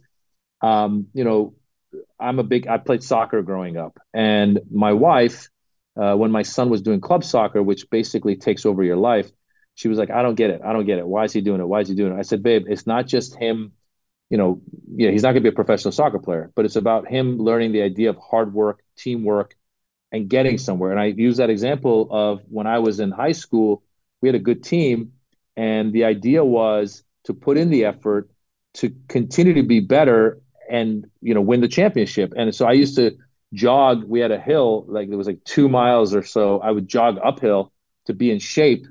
[0.61, 1.53] um, you know,
[2.17, 5.49] I'm a big, I played soccer growing up, and my wife,
[6.01, 9.29] uh, when my son was doing club soccer, which basically takes over your life,
[9.75, 10.61] she was like, I don't get it.
[10.63, 11.05] I don't get it.
[11.05, 11.67] Why is he doing it?
[11.67, 12.17] Why is he doing it?
[12.17, 13.73] I said, babe, it's not just him,
[14.29, 14.61] you know,
[14.95, 17.73] yeah, he's not going to be a professional soccer player, but it's about him learning
[17.73, 19.55] the idea of hard work, teamwork,
[20.11, 20.91] and getting somewhere.
[20.91, 23.83] And I use that example of when I was in high school,
[24.21, 25.13] we had a good team,
[25.55, 28.29] and the idea was to put in the effort
[28.75, 30.39] to continue to be better
[30.69, 32.33] and you know win the championship.
[32.35, 33.17] And so I used to
[33.53, 34.03] jog.
[34.05, 36.59] We had a hill, like it was like two miles or so.
[36.59, 37.71] I would jog uphill
[38.05, 38.85] to be in shape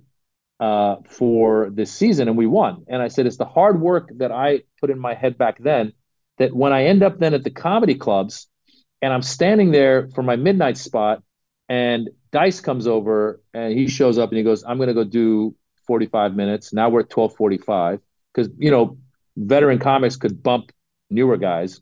[0.61, 2.85] uh, for this season, and we won.
[2.89, 5.93] And I said, it's the hard work that I put in my head back then
[6.39, 8.47] that when I end up then at the comedy clubs
[9.03, 11.23] and I'm standing there for my midnight spot,
[11.69, 15.05] and Dice comes over and he shows up and he goes, I'm going to go
[15.05, 15.55] do
[15.87, 16.73] 45 minutes.
[16.73, 18.01] Now we're at 1245
[18.33, 18.99] because, you know,
[19.37, 20.71] veteran comics could bump
[21.11, 21.81] newer guys.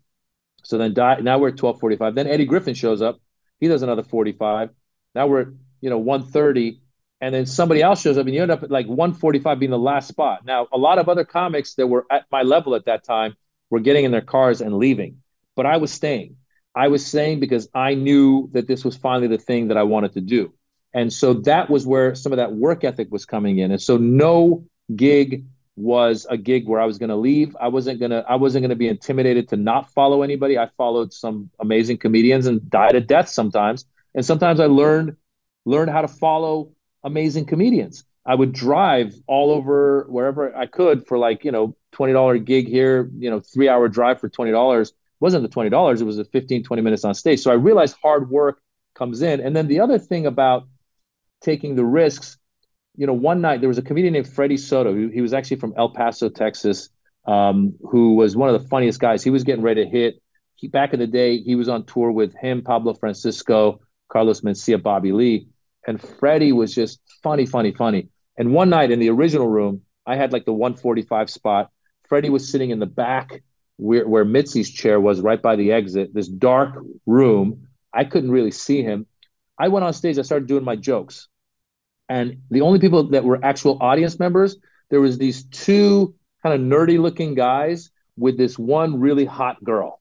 [0.62, 2.14] So then die, now we're at 1245.
[2.14, 3.20] Then Eddie Griffin shows up.
[3.60, 4.70] He does another 45.
[5.14, 5.48] Now we're at,
[5.80, 6.80] you know, 130.
[7.20, 9.78] And then somebody else shows up and you end up at like 145 being the
[9.78, 10.44] last spot.
[10.44, 13.34] Now, a lot of other comics that were at my level at that time
[13.70, 15.22] were getting in their cars and leaving.
[15.56, 16.36] But I was staying.
[16.74, 20.14] I was saying because I knew that this was finally the thing that I wanted
[20.14, 20.52] to do.
[20.92, 23.70] And so that was where some of that work ethic was coming in.
[23.70, 25.44] And so no gig
[25.76, 27.56] was a gig where I was going to leave.
[27.60, 30.56] I wasn't going to I wasn't going to be intimidated to not follow anybody.
[30.56, 33.84] I followed some amazing comedians and died a death sometimes.
[34.14, 35.16] And sometimes I learned
[35.64, 38.04] learned how to follow amazing comedians.
[38.26, 43.10] I would drive all over wherever I could for like, you know, $20 gig here,
[43.18, 44.92] you know, 3-hour drive for $20.
[45.20, 47.40] Wasn't the $20, it was the 15 20 minutes on stage.
[47.40, 48.60] So I realized hard work
[48.94, 49.40] comes in.
[49.40, 50.66] And then the other thing about
[51.40, 52.38] taking the risks
[52.96, 54.94] you know, one night there was a comedian named Freddie Soto.
[54.94, 56.90] He, he was actually from El Paso, Texas,
[57.26, 59.22] um, who was one of the funniest guys.
[59.22, 60.22] He was getting ready to hit.
[60.54, 64.80] He, back in the day, he was on tour with him, Pablo Francisco, Carlos Mencia,
[64.80, 65.48] Bobby Lee,
[65.86, 68.08] and Freddie was just funny, funny, funny.
[68.38, 71.70] And one night in the original room, I had like the 145 spot.
[72.08, 73.42] Freddie was sitting in the back
[73.76, 76.14] where, where Mitzi's chair was, right by the exit.
[76.14, 77.68] This dark room.
[77.92, 79.06] I couldn't really see him.
[79.58, 80.18] I went on stage.
[80.18, 81.28] I started doing my jokes
[82.08, 84.56] and the only people that were actual audience members
[84.90, 90.00] there was these two kind of nerdy looking guys with this one really hot girl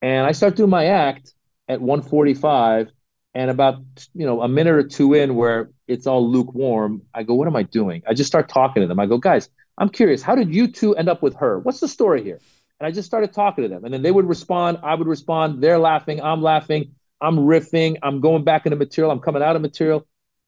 [0.00, 1.34] and i start doing my act
[1.68, 2.90] at 145
[3.34, 3.76] and about
[4.14, 7.56] you know a minute or two in where it's all lukewarm i go what am
[7.56, 10.54] i doing i just start talking to them i go guys i'm curious how did
[10.54, 12.40] you two end up with her what's the story here
[12.82, 15.62] and i just started talking to them and then they would respond i would respond
[15.62, 19.62] they're laughing i'm laughing i'm riffing i'm going back into material i'm coming out of
[19.62, 20.04] material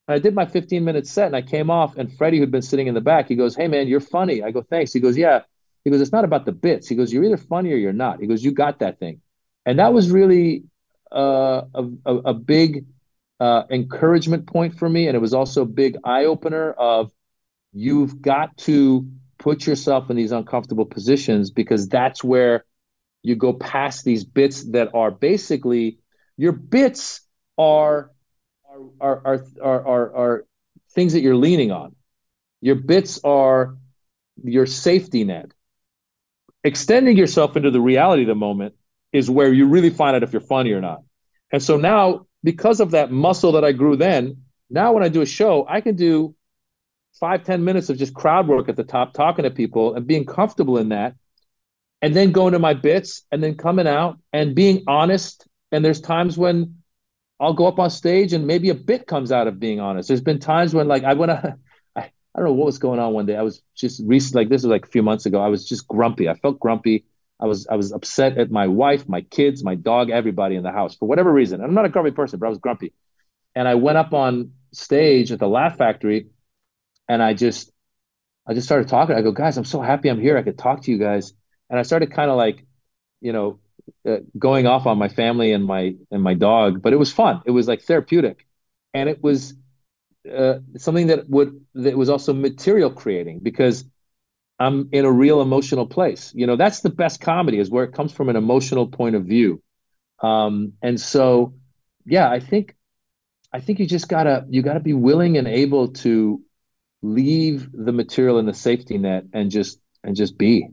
[0.06, 2.62] and I did my 15 minute set and I came off and Freddie, who'd been
[2.62, 4.42] sitting in the back, he goes, Hey man, you're funny.
[4.42, 4.92] I go, thanks.
[4.92, 5.42] He goes, Yeah.
[5.84, 6.88] He goes, It's not about the bits.
[6.88, 8.20] He goes, You're either funny or you're not.
[8.20, 9.22] He goes, You got that thing.
[9.64, 10.64] And that was really
[11.10, 12.86] uh, a, a, a, big
[13.40, 15.06] uh, encouragement point for me.
[15.06, 17.12] And it was also a big eye opener of
[17.72, 19.08] you've got to
[19.44, 22.64] put yourself in these uncomfortable positions because that's where
[23.22, 25.98] you go past these bits that are basically
[26.38, 27.20] your bits
[27.58, 28.10] are
[29.00, 30.44] are, are, are, are, are
[30.92, 31.94] things that you're leaning on.
[32.62, 33.76] Your bits are
[34.42, 35.52] your safety net.
[36.64, 38.74] Extending yourself into the reality of the moment
[39.12, 41.02] is where you really find out if you're funny or not.
[41.52, 44.38] And so now, because of that muscle that I grew then,
[44.70, 46.34] now when I do a show, I can do
[47.20, 50.24] five, ten minutes of just crowd work at the top, talking to people and being
[50.24, 51.14] comfortable in that.
[52.02, 55.46] And then going to my bits and then coming out and being honest.
[55.72, 56.82] And there's times when
[57.40, 60.08] I'll go up on stage and maybe a bit comes out of being honest.
[60.08, 61.56] There's been times when like I went to,
[61.96, 63.36] I, I don't know what was going on one day.
[63.36, 65.40] I was just recent like this was like a few months ago.
[65.40, 66.28] I was just grumpy.
[66.28, 67.06] I felt grumpy.
[67.40, 70.70] I was I was upset at my wife, my kids, my dog, everybody in the
[70.70, 71.60] house for whatever reason.
[71.62, 72.92] I'm not a grumpy person, but I was grumpy.
[73.54, 76.28] And I went up on stage at the Laugh Factory
[77.08, 77.70] and I just
[78.46, 79.16] I just started talking.
[79.16, 80.36] I go, guys, I'm so happy I'm here.
[80.36, 81.32] I could talk to you guys.
[81.70, 82.64] And I started kind of like,
[83.20, 83.58] you know,
[84.06, 87.42] uh, going off on my family and my and my dog, but it was fun.
[87.46, 88.46] It was like therapeutic,
[88.92, 89.54] and it was
[90.32, 93.84] uh, something that would that was also material creating because
[94.58, 96.32] I'm in a real emotional place.
[96.34, 99.24] You know, that's the best comedy is where it comes from an emotional point of
[99.24, 99.62] view.
[100.22, 101.54] Um, and so,
[102.06, 102.76] yeah, I think
[103.52, 106.40] I think you just gotta you gotta be willing and able to
[107.04, 110.68] leave the material in the safety net and just and just be.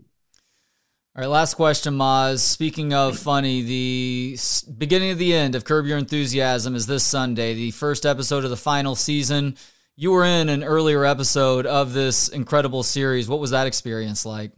[1.14, 2.40] All right, last question, Maz.
[2.40, 4.38] Speaking of funny, the
[4.78, 8.50] beginning of the end of Curb Your Enthusiasm is this Sunday, the first episode of
[8.50, 9.58] the final season.
[9.98, 13.28] You were in an earlier episode of this incredible series.
[13.28, 14.54] What was that experience like?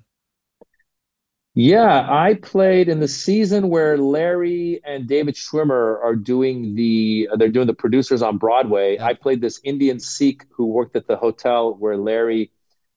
[1.55, 7.49] Yeah, I played in the season where Larry and David Schwimmer are doing the they're
[7.49, 8.97] doing the producers on Broadway.
[8.99, 12.51] I played this Indian Sikh who worked at the hotel where Larry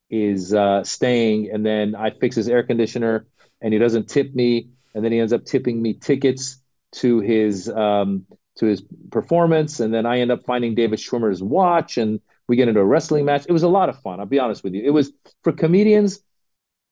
[0.09, 3.27] is uh, staying, and then I fix his air conditioner
[3.61, 6.57] and he doesn't tip me, and then he ends up tipping me tickets
[6.92, 8.25] to his um,
[8.57, 12.69] to his performance, and then I end up finding David Schwimmer's watch, and we get
[12.69, 13.45] into a wrestling match.
[13.47, 14.19] It was a lot of fun.
[14.19, 14.83] I'll be honest with you.
[14.83, 16.21] It was for comedians.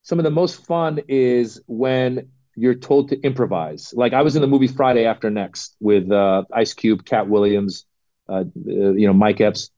[0.05, 3.93] Some of the most fun is when you're told to improvise.
[3.97, 7.85] Like I was in the movie Friday After Next with uh, Ice Cube, Katt Williams,
[8.29, 9.71] uh, uh, you know, Mike Epps.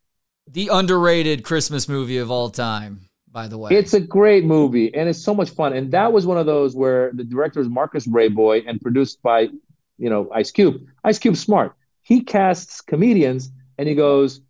[0.47, 3.71] The underrated Christmas movie of all time by the way.
[3.71, 5.75] It's a great movie and it's so much fun.
[5.75, 9.51] And that was one of those where the director is Marcus Raboy and produced by,
[9.99, 10.87] you know, Ice Cube.
[11.05, 11.75] Ice Cube's smart.
[12.01, 14.41] He casts comedians and he goes,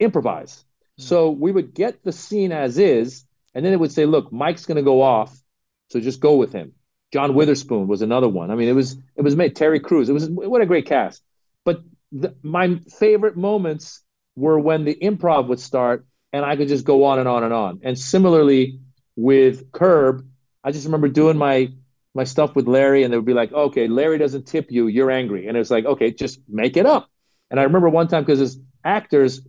[0.00, 0.52] improvise.
[0.52, 1.02] Mm-hmm.
[1.02, 4.66] So we would get the scene as is, and then it would say, look, Mike's
[4.66, 5.36] gonna go off.
[5.88, 6.72] So just go with him.
[7.12, 8.50] John Witherspoon was another one.
[8.50, 10.08] I mean, it was it was made Terry Crews.
[10.08, 11.22] It was what a great cast.
[11.64, 11.82] But
[12.12, 14.02] the, my favorite moments
[14.36, 17.52] were when the improv would start and I could just go on and on and
[17.52, 17.80] on.
[17.82, 18.80] And similarly
[19.16, 20.26] with Curb,
[20.62, 21.72] I just remember doing my
[22.14, 25.10] my stuff with Larry, and they would be like, "Okay, Larry doesn't tip you, you're
[25.10, 27.08] angry," and it's like, "Okay, just make it up."
[27.50, 29.40] And I remember one time because as actors,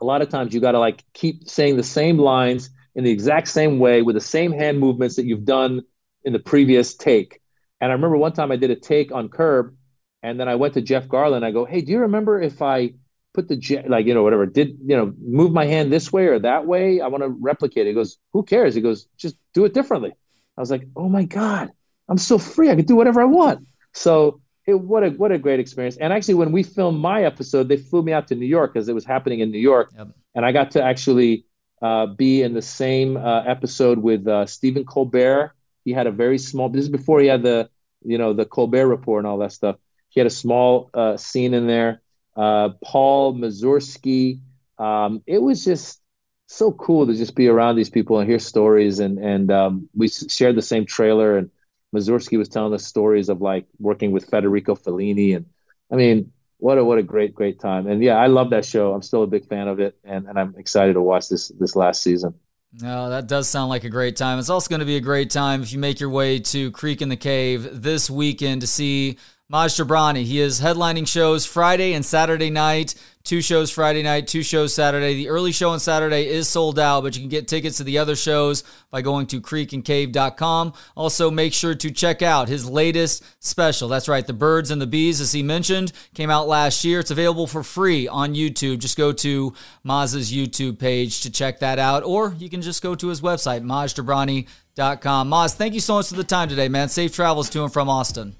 [0.00, 3.10] a lot of times you got to like keep saying the same lines in the
[3.10, 5.82] exact same way with the same hand movements that you've done
[6.24, 7.40] in the previous take.
[7.80, 9.76] And I remember one time I did a take on Curb,
[10.22, 11.44] and then I went to Jeff Garlin.
[11.44, 12.94] I go, "Hey, do you remember if I?"
[13.36, 16.38] put the like you know whatever did you know move my hand this way or
[16.38, 19.66] that way i want to replicate it he goes who cares he goes just do
[19.66, 20.10] it differently
[20.56, 21.70] i was like oh my god
[22.08, 23.60] i'm so free i can do whatever i want
[23.92, 27.68] so it, what a what a great experience and actually when we filmed my episode
[27.68, 30.08] they flew me out to new york because it was happening in new york yep.
[30.34, 31.44] and i got to actually
[31.82, 35.52] uh, be in the same uh, episode with uh, stephen colbert
[35.84, 37.68] he had a very small this is before he had the
[38.04, 39.76] you know the colbert report and all that stuff
[40.08, 42.00] he had a small uh, scene in there
[42.36, 44.40] uh, Paul Mazursky.
[44.78, 46.00] Um, it was just
[46.46, 49.00] so cool to just be around these people and hear stories.
[49.00, 51.50] And and um, we shared the same trailer, and
[51.94, 55.46] Mazursky was telling us stories of like working with Federico Fellini, and
[55.90, 57.86] I mean, what a what a great great time.
[57.86, 58.92] And yeah, I love that show.
[58.92, 61.76] I'm still a big fan of it, and and I'm excited to watch this this
[61.76, 62.34] last season.
[62.72, 64.38] No, that does sound like a great time.
[64.38, 67.00] It's also going to be a great time if you make your way to Creek
[67.00, 69.16] and the Cave this weekend to see
[69.50, 70.24] Maz Jobrani.
[70.24, 72.94] He is headlining shows Friday and Saturday night.
[73.26, 75.14] Two shows Friday night, two shows Saturday.
[75.14, 77.98] The early show on Saturday is sold out, but you can get tickets to the
[77.98, 78.62] other shows
[78.92, 80.72] by going to creekandcave.com.
[80.94, 83.88] Also, make sure to check out his latest special.
[83.88, 87.00] That's right, The Birds and the Bees, as he mentioned, came out last year.
[87.00, 88.78] It's available for free on YouTube.
[88.78, 92.94] Just go to Maz's YouTube page to check that out, or you can just go
[92.94, 95.28] to his website, mazjobrani.com.
[95.28, 96.88] Maz, thank you so much for the time today, man.
[96.88, 98.36] Safe travels to and from Austin.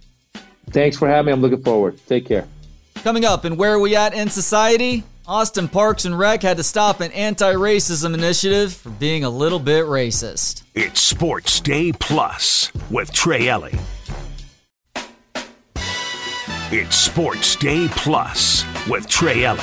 [0.71, 1.33] Thanks for having me.
[1.33, 1.99] I'm looking forward.
[2.07, 2.47] Take care.
[3.03, 5.05] Coming up, and where are we at in society?
[5.29, 9.59] Austin Parks and Rec had to stop an anti racism initiative for being a little
[9.59, 10.63] bit racist.
[10.75, 13.79] It's Sports Day Plus with Trey Elling.
[16.73, 19.63] It's Sports Day Plus with Trey Elling.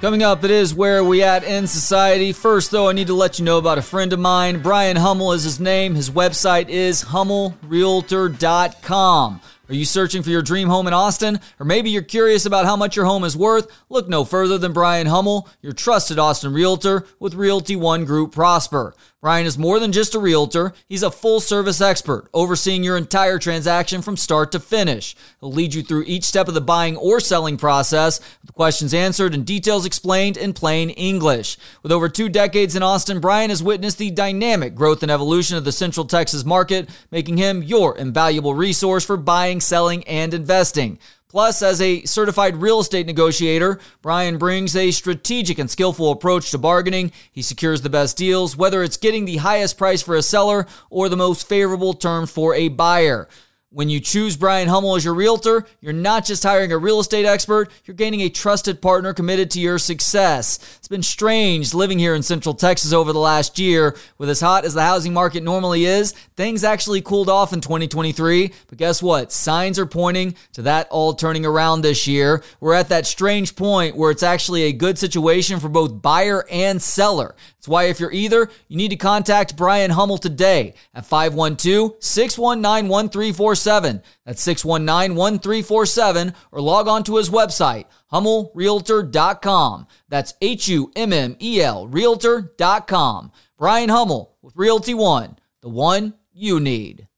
[0.00, 2.32] Coming up, it is Where We At in Society.
[2.32, 4.62] First, though, I need to let you know about a friend of mine.
[4.62, 5.94] Brian Hummel is his name.
[5.96, 9.40] His website is hummelrealtor.com.
[9.68, 11.40] Are you searching for your dream home in Austin?
[11.60, 13.70] Or maybe you're curious about how much your home is worth?
[13.90, 18.94] Look no further than Brian Hummel, your trusted Austin realtor with Realty One Group Prosper.
[19.20, 23.36] Brian is more than just a realtor, he's a full service expert, overseeing your entire
[23.40, 25.16] transaction from start to finish.
[25.40, 29.34] He'll lead you through each step of the buying or selling process, with questions answered
[29.34, 31.56] and details explained in plain English.
[31.82, 35.64] With over two decades in Austin, Brian has witnessed the dynamic growth and evolution of
[35.64, 40.96] the Central Texas market, making him your invaluable resource for buying, selling, and investing.
[41.28, 46.58] Plus, as a certified real estate negotiator, Brian brings a strategic and skillful approach to
[46.58, 47.12] bargaining.
[47.30, 51.10] He secures the best deals, whether it's getting the highest price for a seller or
[51.10, 53.28] the most favorable terms for a buyer.
[53.70, 57.26] When you choose Brian Hummel as your realtor, you're not just hiring a real estate
[57.26, 60.58] expert, you're gaining a trusted partner committed to your success.
[60.78, 63.94] It's been strange living here in Central Texas over the last year.
[64.16, 68.54] With as hot as the housing market normally is, things actually cooled off in 2023.
[68.68, 69.32] But guess what?
[69.32, 72.42] Signs are pointing to that all turning around this year.
[72.60, 76.80] We're at that strange point where it's actually a good situation for both buyer and
[76.80, 77.34] seller.
[77.56, 82.88] That's why if you're either, you need to contact Brian Hummel today at 512 619
[82.88, 83.57] 1347.
[83.64, 89.86] That's 619 1347 or log on to his website, hummelrealtor.com.
[90.08, 93.32] That's H U M M E L realtor.com.
[93.56, 97.08] Brian Hummel with Realty One, the one you need.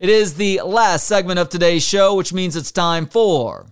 [0.00, 3.66] It is the last segment of today's show, which means it's time for.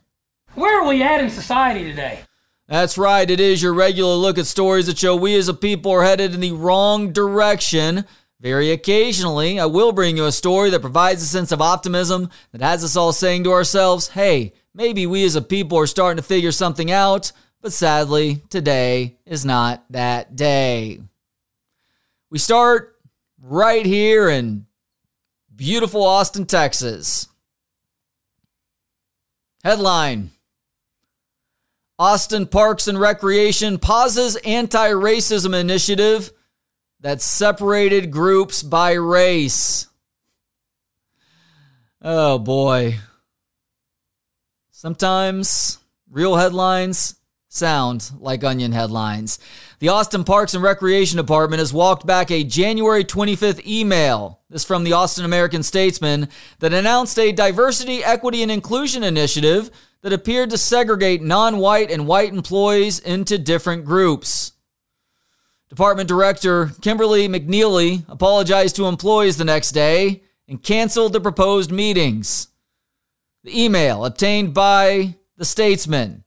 [0.54, 2.20] Where are we at in society today?
[2.68, 5.92] That's right, it is your regular look at stories that show we as a people
[5.92, 8.04] are headed in the wrong direction.
[8.40, 12.60] Very occasionally, I will bring you a story that provides a sense of optimism that
[12.60, 16.22] has us all saying to ourselves, hey, maybe we as a people are starting to
[16.22, 17.32] figure something out,
[17.62, 21.00] but sadly, today is not that day.
[22.28, 22.96] We start
[23.42, 24.66] right here in
[25.54, 27.28] beautiful Austin, Texas.
[29.64, 30.30] Headline
[31.98, 36.30] Austin Parks and Recreation pauses anti racism initiative
[37.00, 39.86] that separated groups by race.
[42.02, 42.98] Oh boy.
[44.70, 45.78] Sometimes
[46.10, 47.16] real headlines
[47.48, 49.38] sound like onion headlines.
[49.78, 54.84] The Austin Parks and Recreation Department has walked back a January 25th email, this from
[54.84, 56.28] the Austin American Statesman,
[56.58, 59.70] that announced a diversity, equity, and inclusion initiative
[60.02, 64.52] that appeared to segregate non white and white employees into different groups.
[65.68, 72.48] Department Director Kimberly McNeeley apologized to employees the next day and canceled the proposed meetings.
[73.42, 76.24] The email, obtained by the Statesman,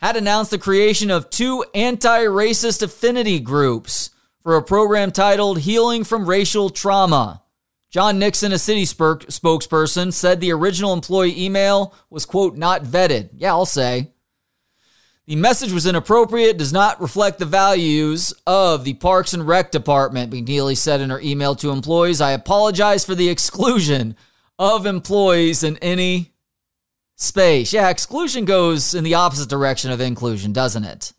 [0.00, 4.10] had announced the creation of two anti racist affinity groups
[4.42, 7.42] for a program titled Healing from Racial Trauma.
[7.90, 13.30] John Nixon, a city spokesperson, said the original employee email was, quote, not vetted.
[13.34, 14.12] Yeah, I'll say.
[15.28, 20.32] The message was inappropriate, does not reflect the values of the Parks and Rec Department,
[20.32, 22.22] McNeeley said in her email to employees.
[22.22, 24.16] I apologize for the exclusion
[24.58, 26.32] of employees in any
[27.16, 27.74] space.
[27.74, 31.12] Yeah, exclusion goes in the opposite direction of inclusion, doesn't it?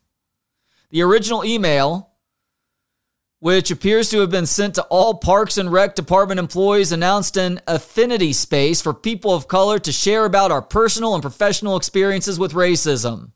[0.89, 2.10] The original email
[3.38, 7.62] which appears to have been sent to all Parks and Rec Department employees, announced an
[7.68, 12.53] affinity space for people of color to share about our personal and professional experiences with
[12.53, 13.34] racism.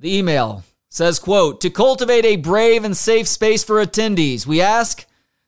[0.00, 5.04] The email says, quote, to cultivate a brave and safe space for attendees, we ask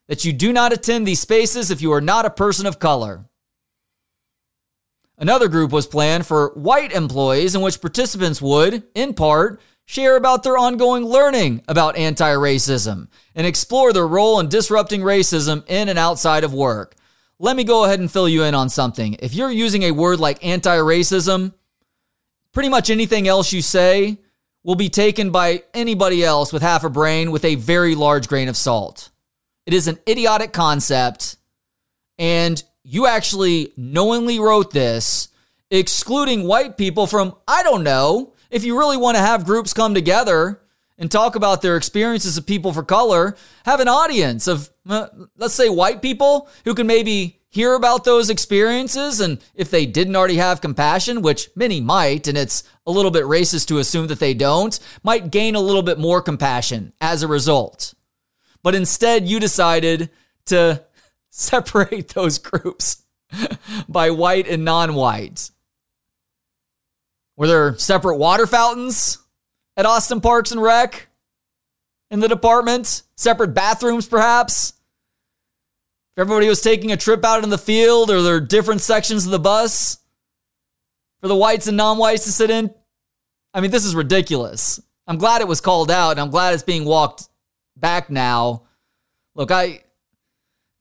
[0.07, 3.25] that you do not attend these spaces if you are not a person of color.
[5.17, 10.43] Another group was planned for white employees in which participants would, in part, share about
[10.43, 15.97] their ongoing learning about anti racism, and explore their role in disrupting racism in and
[15.97, 16.95] outside of work.
[17.39, 19.15] Let me go ahead and fill you in on something.
[19.19, 21.53] If you're using a word like anti racism,
[22.51, 24.19] pretty much anything else you say
[24.63, 28.47] will be taken by anybody else with half a brain with a very large grain
[28.47, 29.09] of salt.
[29.65, 31.37] It is an idiotic concept,
[32.17, 35.29] and you actually knowingly wrote this,
[35.69, 39.93] excluding white people from, I don't know, if you really want to have groups come
[39.93, 40.61] together
[40.97, 43.35] and talk about their experiences of people for color,
[43.65, 45.07] have an audience of, uh,
[45.37, 49.21] let's say, white people who can maybe hear about those experiences.
[49.21, 53.25] And if they didn't already have compassion, which many might, and it's a little bit
[53.25, 57.27] racist to assume that they don't, might gain a little bit more compassion as a
[57.27, 57.93] result.
[58.63, 60.09] But instead, you decided
[60.47, 60.83] to
[61.29, 63.03] separate those groups
[63.87, 65.51] by white and non white.
[67.37, 69.19] Were there separate water fountains
[69.77, 71.07] at Austin Parks and Rec
[72.09, 73.03] in the department?
[73.15, 74.73] Separate bathrooms, perhaps?
[76.15, 79.25] If everybody was taking a trip out in the field, or there are different sections
[79.25, 79.97] of the bus
[81.21, 82.71] for the whites and non whites to sit in?
[83.51, 84.79] I mean, this is ridiculous.
[85.07, 87.27] I'm glad it was called out, and I'm glad it's being walked
[87.75, 88.63] back now.
[89.33, 89.81] Look, I.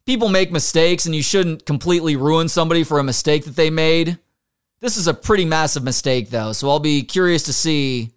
[0.05, 4.19] People make mistakes, and you shouldn't completely ruin somebody for a mistake that they made.
[4.81, 8.11] This is a pretty massive mistake, though, so I'll be curious to see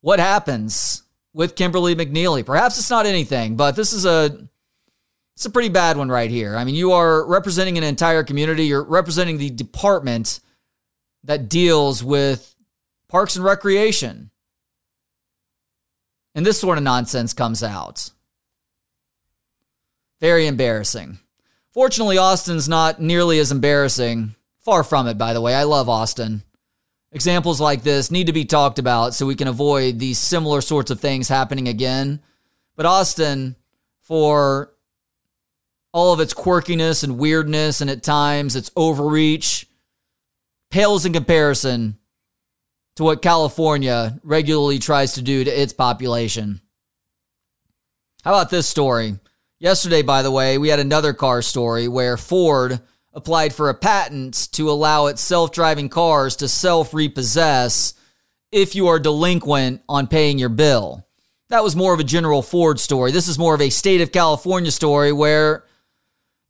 [0.00, 1.02] what happens
[1.34, 2.46] with Kimberly McNeeley.
[2.46, 4.48] Perhaps it's not anything, but this is a
[5.34, 6.56] It's a pretty bad one right here.
[6.56, 10.40] I mean, you are representing an entire community, you're representing the department
[11.24, 12.54] that deals with
[13.08, 14.30] parks and recreation.
[16.34, 18.10] And this sort of nonsense comes out.
[20.20, 21.18] Very embarrassing.
[21.72, 24.34] Fortunately, Austin's not nearly as embarrassing.
[24.60, 25.54] Far from it, by the way.
[25.54, 26.42] I love Austin.
[27.10, 30.90] Examples like this need to be talked about so we can avoid these similar sorts
[30.90, 32.20] of things happening again.
[32.76, 33.56] But Austin,
[34.00, 34.72] for
[35.92, 39.66] all of its quirkiness and weirdness and at times its overreach,
[40.70, 41.98] pales in comparison
[42.96, 46.60] to what California regularly tries to do to its population.
[48.24, 49.18] How about this story?
[49.58, 52.80] Yesterday, by the way, we had another car story where Ford
[53.12, 57.94] applied for a patent to allow its self driving cars to self repossess
[58.50, 61.06] if you are delinquent on paying your bill.
[61.48, 63.12] That was more of a general Ford story.
[63.12, 65.64] This is more of a state of California story where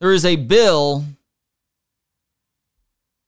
[0.02, 1.04] there is a bill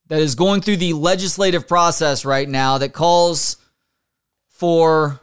[0.07, 3.55] that is going through the legislative process right now that calls
[4.49, 5.21] for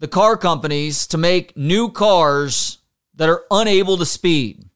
[0.00, 2.78] the car companies to make new cars
[3.14, 4.68] that are unable to speed.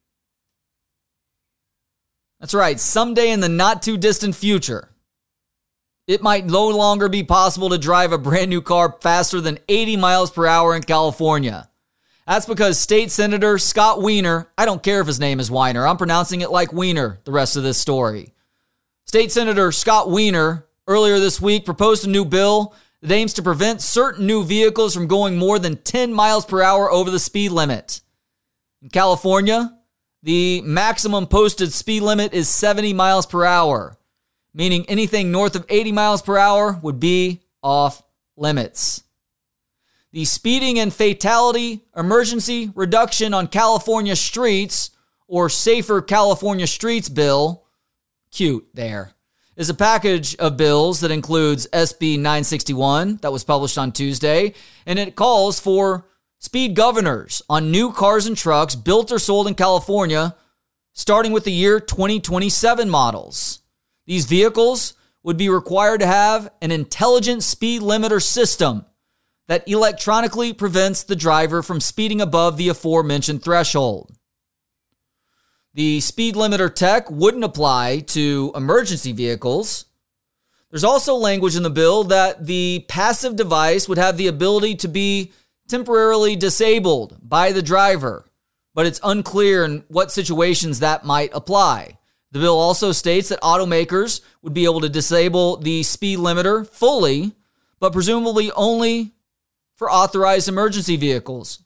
[2.38, 4.90] That's right, someday in the not too distant future,
[6.06, 9.96] it might no longer be possible to drive a brand new car faster than 80
[9.96, 11.68] miles per hour in California.
[12.28, 15.96] That's because State Senator Scott Wiener, I don't care if his name is Weiner, I'm
[15.96, 18.34] pronouncing it like Weiner the rest of this story.
[19.06, 23.80] State Senator Scott Wiener earlier this week proposed a new bill that aims to prevent
[23.80, 28.02] certain new vehicles from going more than 10 miles per hour over the speed limit.
[28.82, 29.78] In California,
[30.22, 33.96] the maximum posted speed limit is 70 miles per hour,
[34.52, 38.02] meaning anything north of 80 miles per hour would be off
[38.36, 39.02] limits.
[40.10, 44.90] The Speeding and Fatality Emergency Reduction on California Streets,
[45.26, 47.66] or Safer California Streets Bill,
[48.30, 49.12] cute there,
[49.54, 54.54] is a package of bills that includes SB 961 that was published on Tuesday,
[54.86, 56.06] and it calls for
[56.38, 60.34] speed governors on new cars and trucks built or sold in California
[60.94, 63.60] starting with the year 2027 models.
[64.06, 68.86] These vehicles would be required to have an intelligent speed limiter system
[69.48, 74.14] that electronically prevents the driver from speeding above the aforementioned threshold.
[75.74, 79.86] The speed limiter tech wouldn't apply to emergency vehicles.
[80.70, 84.88] There's also language in the bill that the passive device would have the ability to
[84.88, 85.32] be
[85.66, 88.30] temporarily disabled by the driver,
[88.74, 91.98] but it's unclear in what situations that might apply.
[92.32, 97.32] The bill also states that automakers would be able to disable the speed limiter fully,
[97.80, 99.14] but presumably only
[99.78, 101.62] for authorized emergency vehicles.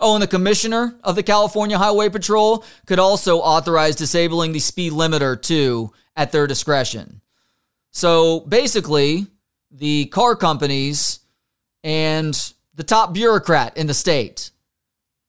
[0.00, 4.92] Oh, and the commissioner of the California Highway Patrol could also authorize disabling the speed
[4.92, 7.20] limiter too at their discretion.
[7.90, 9.26] So basically,
[9.70, 11.20] the car companies
[11.84, 12.34] and
[12.74, 14.50] the top bureaucrat in the state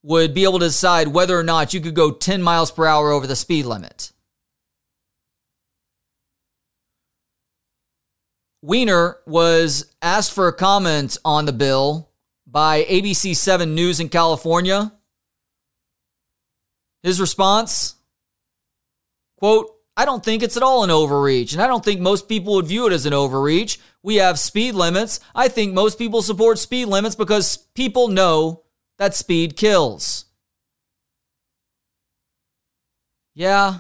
[0.04, 3.12] would be able to decide whether or not you could go 10 miles per hour
[3.12, 4.12] over the speed limit.
[8.62, 12.10] Wiener was asked for a comment on the bill
[12.45, 14.93] by ABC 7 News in California.
[17.03, 17.95] His response
[19.38, 22.55] quote, I don't think it's at all an overreach, and I don't think most people
[22.55, 23.80] would view it as an overreach.
[24.01, 25.20] We have speed limits.
[25.36, 28.64] I think most people support speed limits because people know
[28.97, 30.26] that speed kills.
[33.36, 33.80] Yeah,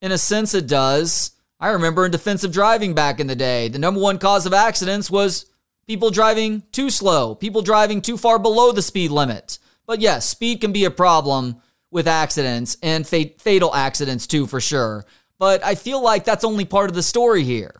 [0.00, 1.32] in a sense, it does.
[1.62, 5.08] I remember in defensive driving back in the day, the number one cause of accidents
[5.08, 5.46] was
[5.86, 9.60] people driving too slow, people driving too far below the speed limit.
[9.86, 15.04] But yes, speed can be a problem with accidents and fatal accidents too, for sure.
[15.38, 17.76] But I feel like that's only part of the story here.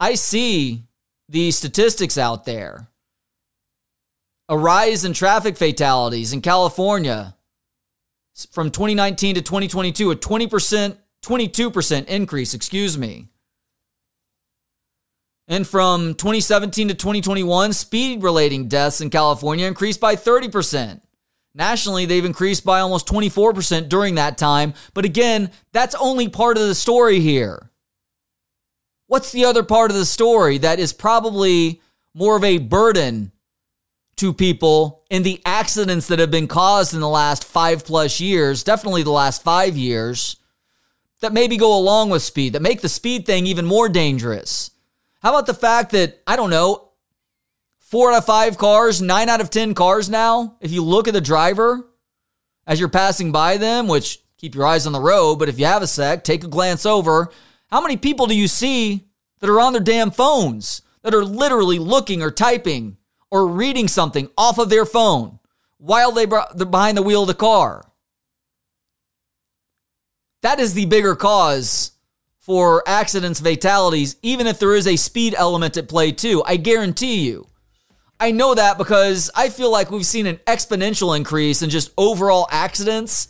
[0.00, 0.86] I see
[1.28, 2.88] the statistics out there.
[4.48, 7.36] A rise in traffic fatalities in California
[8.50, 13.28] from 2019 to 2022, a 20%, 22% increase, excuse me.
[15.48, 21.00] And from 2017 to 2021, speed relating deaths in California increased by 30%.
[21.54, 24.74] Nationally, they've increased by almost 24% during that time.
[24.94, 27.70] But again, that's only part of the story here.
[29.08, 31.82] What's the other part of the story that is probably
[32.14, 33.32] more of a burden
[34.18, 38.62] to people in the accidents that have been caused in the last five plus years,
[38.62, 40.36] definitely the last five years,
[41.20, 44.70] that maybe go along with speed, that make the speed thing even more dangerous?
[45.22, 46.90] How about the fact that, I don't know,
[47.78, 51.14] four out of five cars, nine out of 10 cars now, if you look at
[51.14, 51.86] the driver
[52.66, 55.66] as you're passing by them, which keep your eyes on the road, but if you
[55.66, 57.30] have a sec, take a glance over.
[57.66, 59.08] How many people do you see
[59.40, 62.96] that are on their damn phones, that are literally looking or typing
[63.30, 65.38] or reading something off of their phone
[65.78, 67.89] while they they're behind the wheel of the car?
[70.42, 71.92] That is the bigger cause
[72.38, 76.42] for accidents, fatalities, even if there is a speed element at play too.
[76.46, 77.46] I guarantee you.
[78.18, 82.48] I know that because I feel like we've seen an exponential increase in just overall
[82.50, 83.28] accidents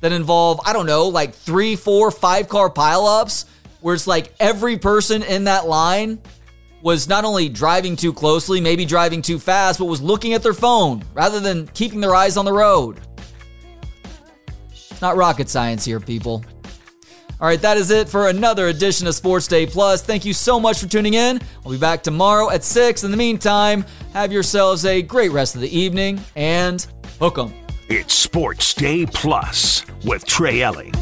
[0.00, 3.44] that involve, I don't know, like three, four, five car pileups,
[3.80, 6.20] where it's like every person in that line
[6.82, 10.54] was not only driving too closely, maybe driving too fast, but was looking at their
[10.54, 13.00] phone rather than keeping their eyes on the road.
[14.70, 16.44] It's not rocket science here, people.
[17.42, 20.00] All right, that is it for another edition of Sports Day Plus.
[20.00, 21.40] Thank you so much for tuning in.
[21.66, 23.02] I'll be back tomorrow at 6.
[23.02, 26.86] In the meantime, have yourselves a great rest of the evening and
[27.18, 27.52] hook 'em.
[27.88, 30.94] It's Sports Day Plus with Trey Elling.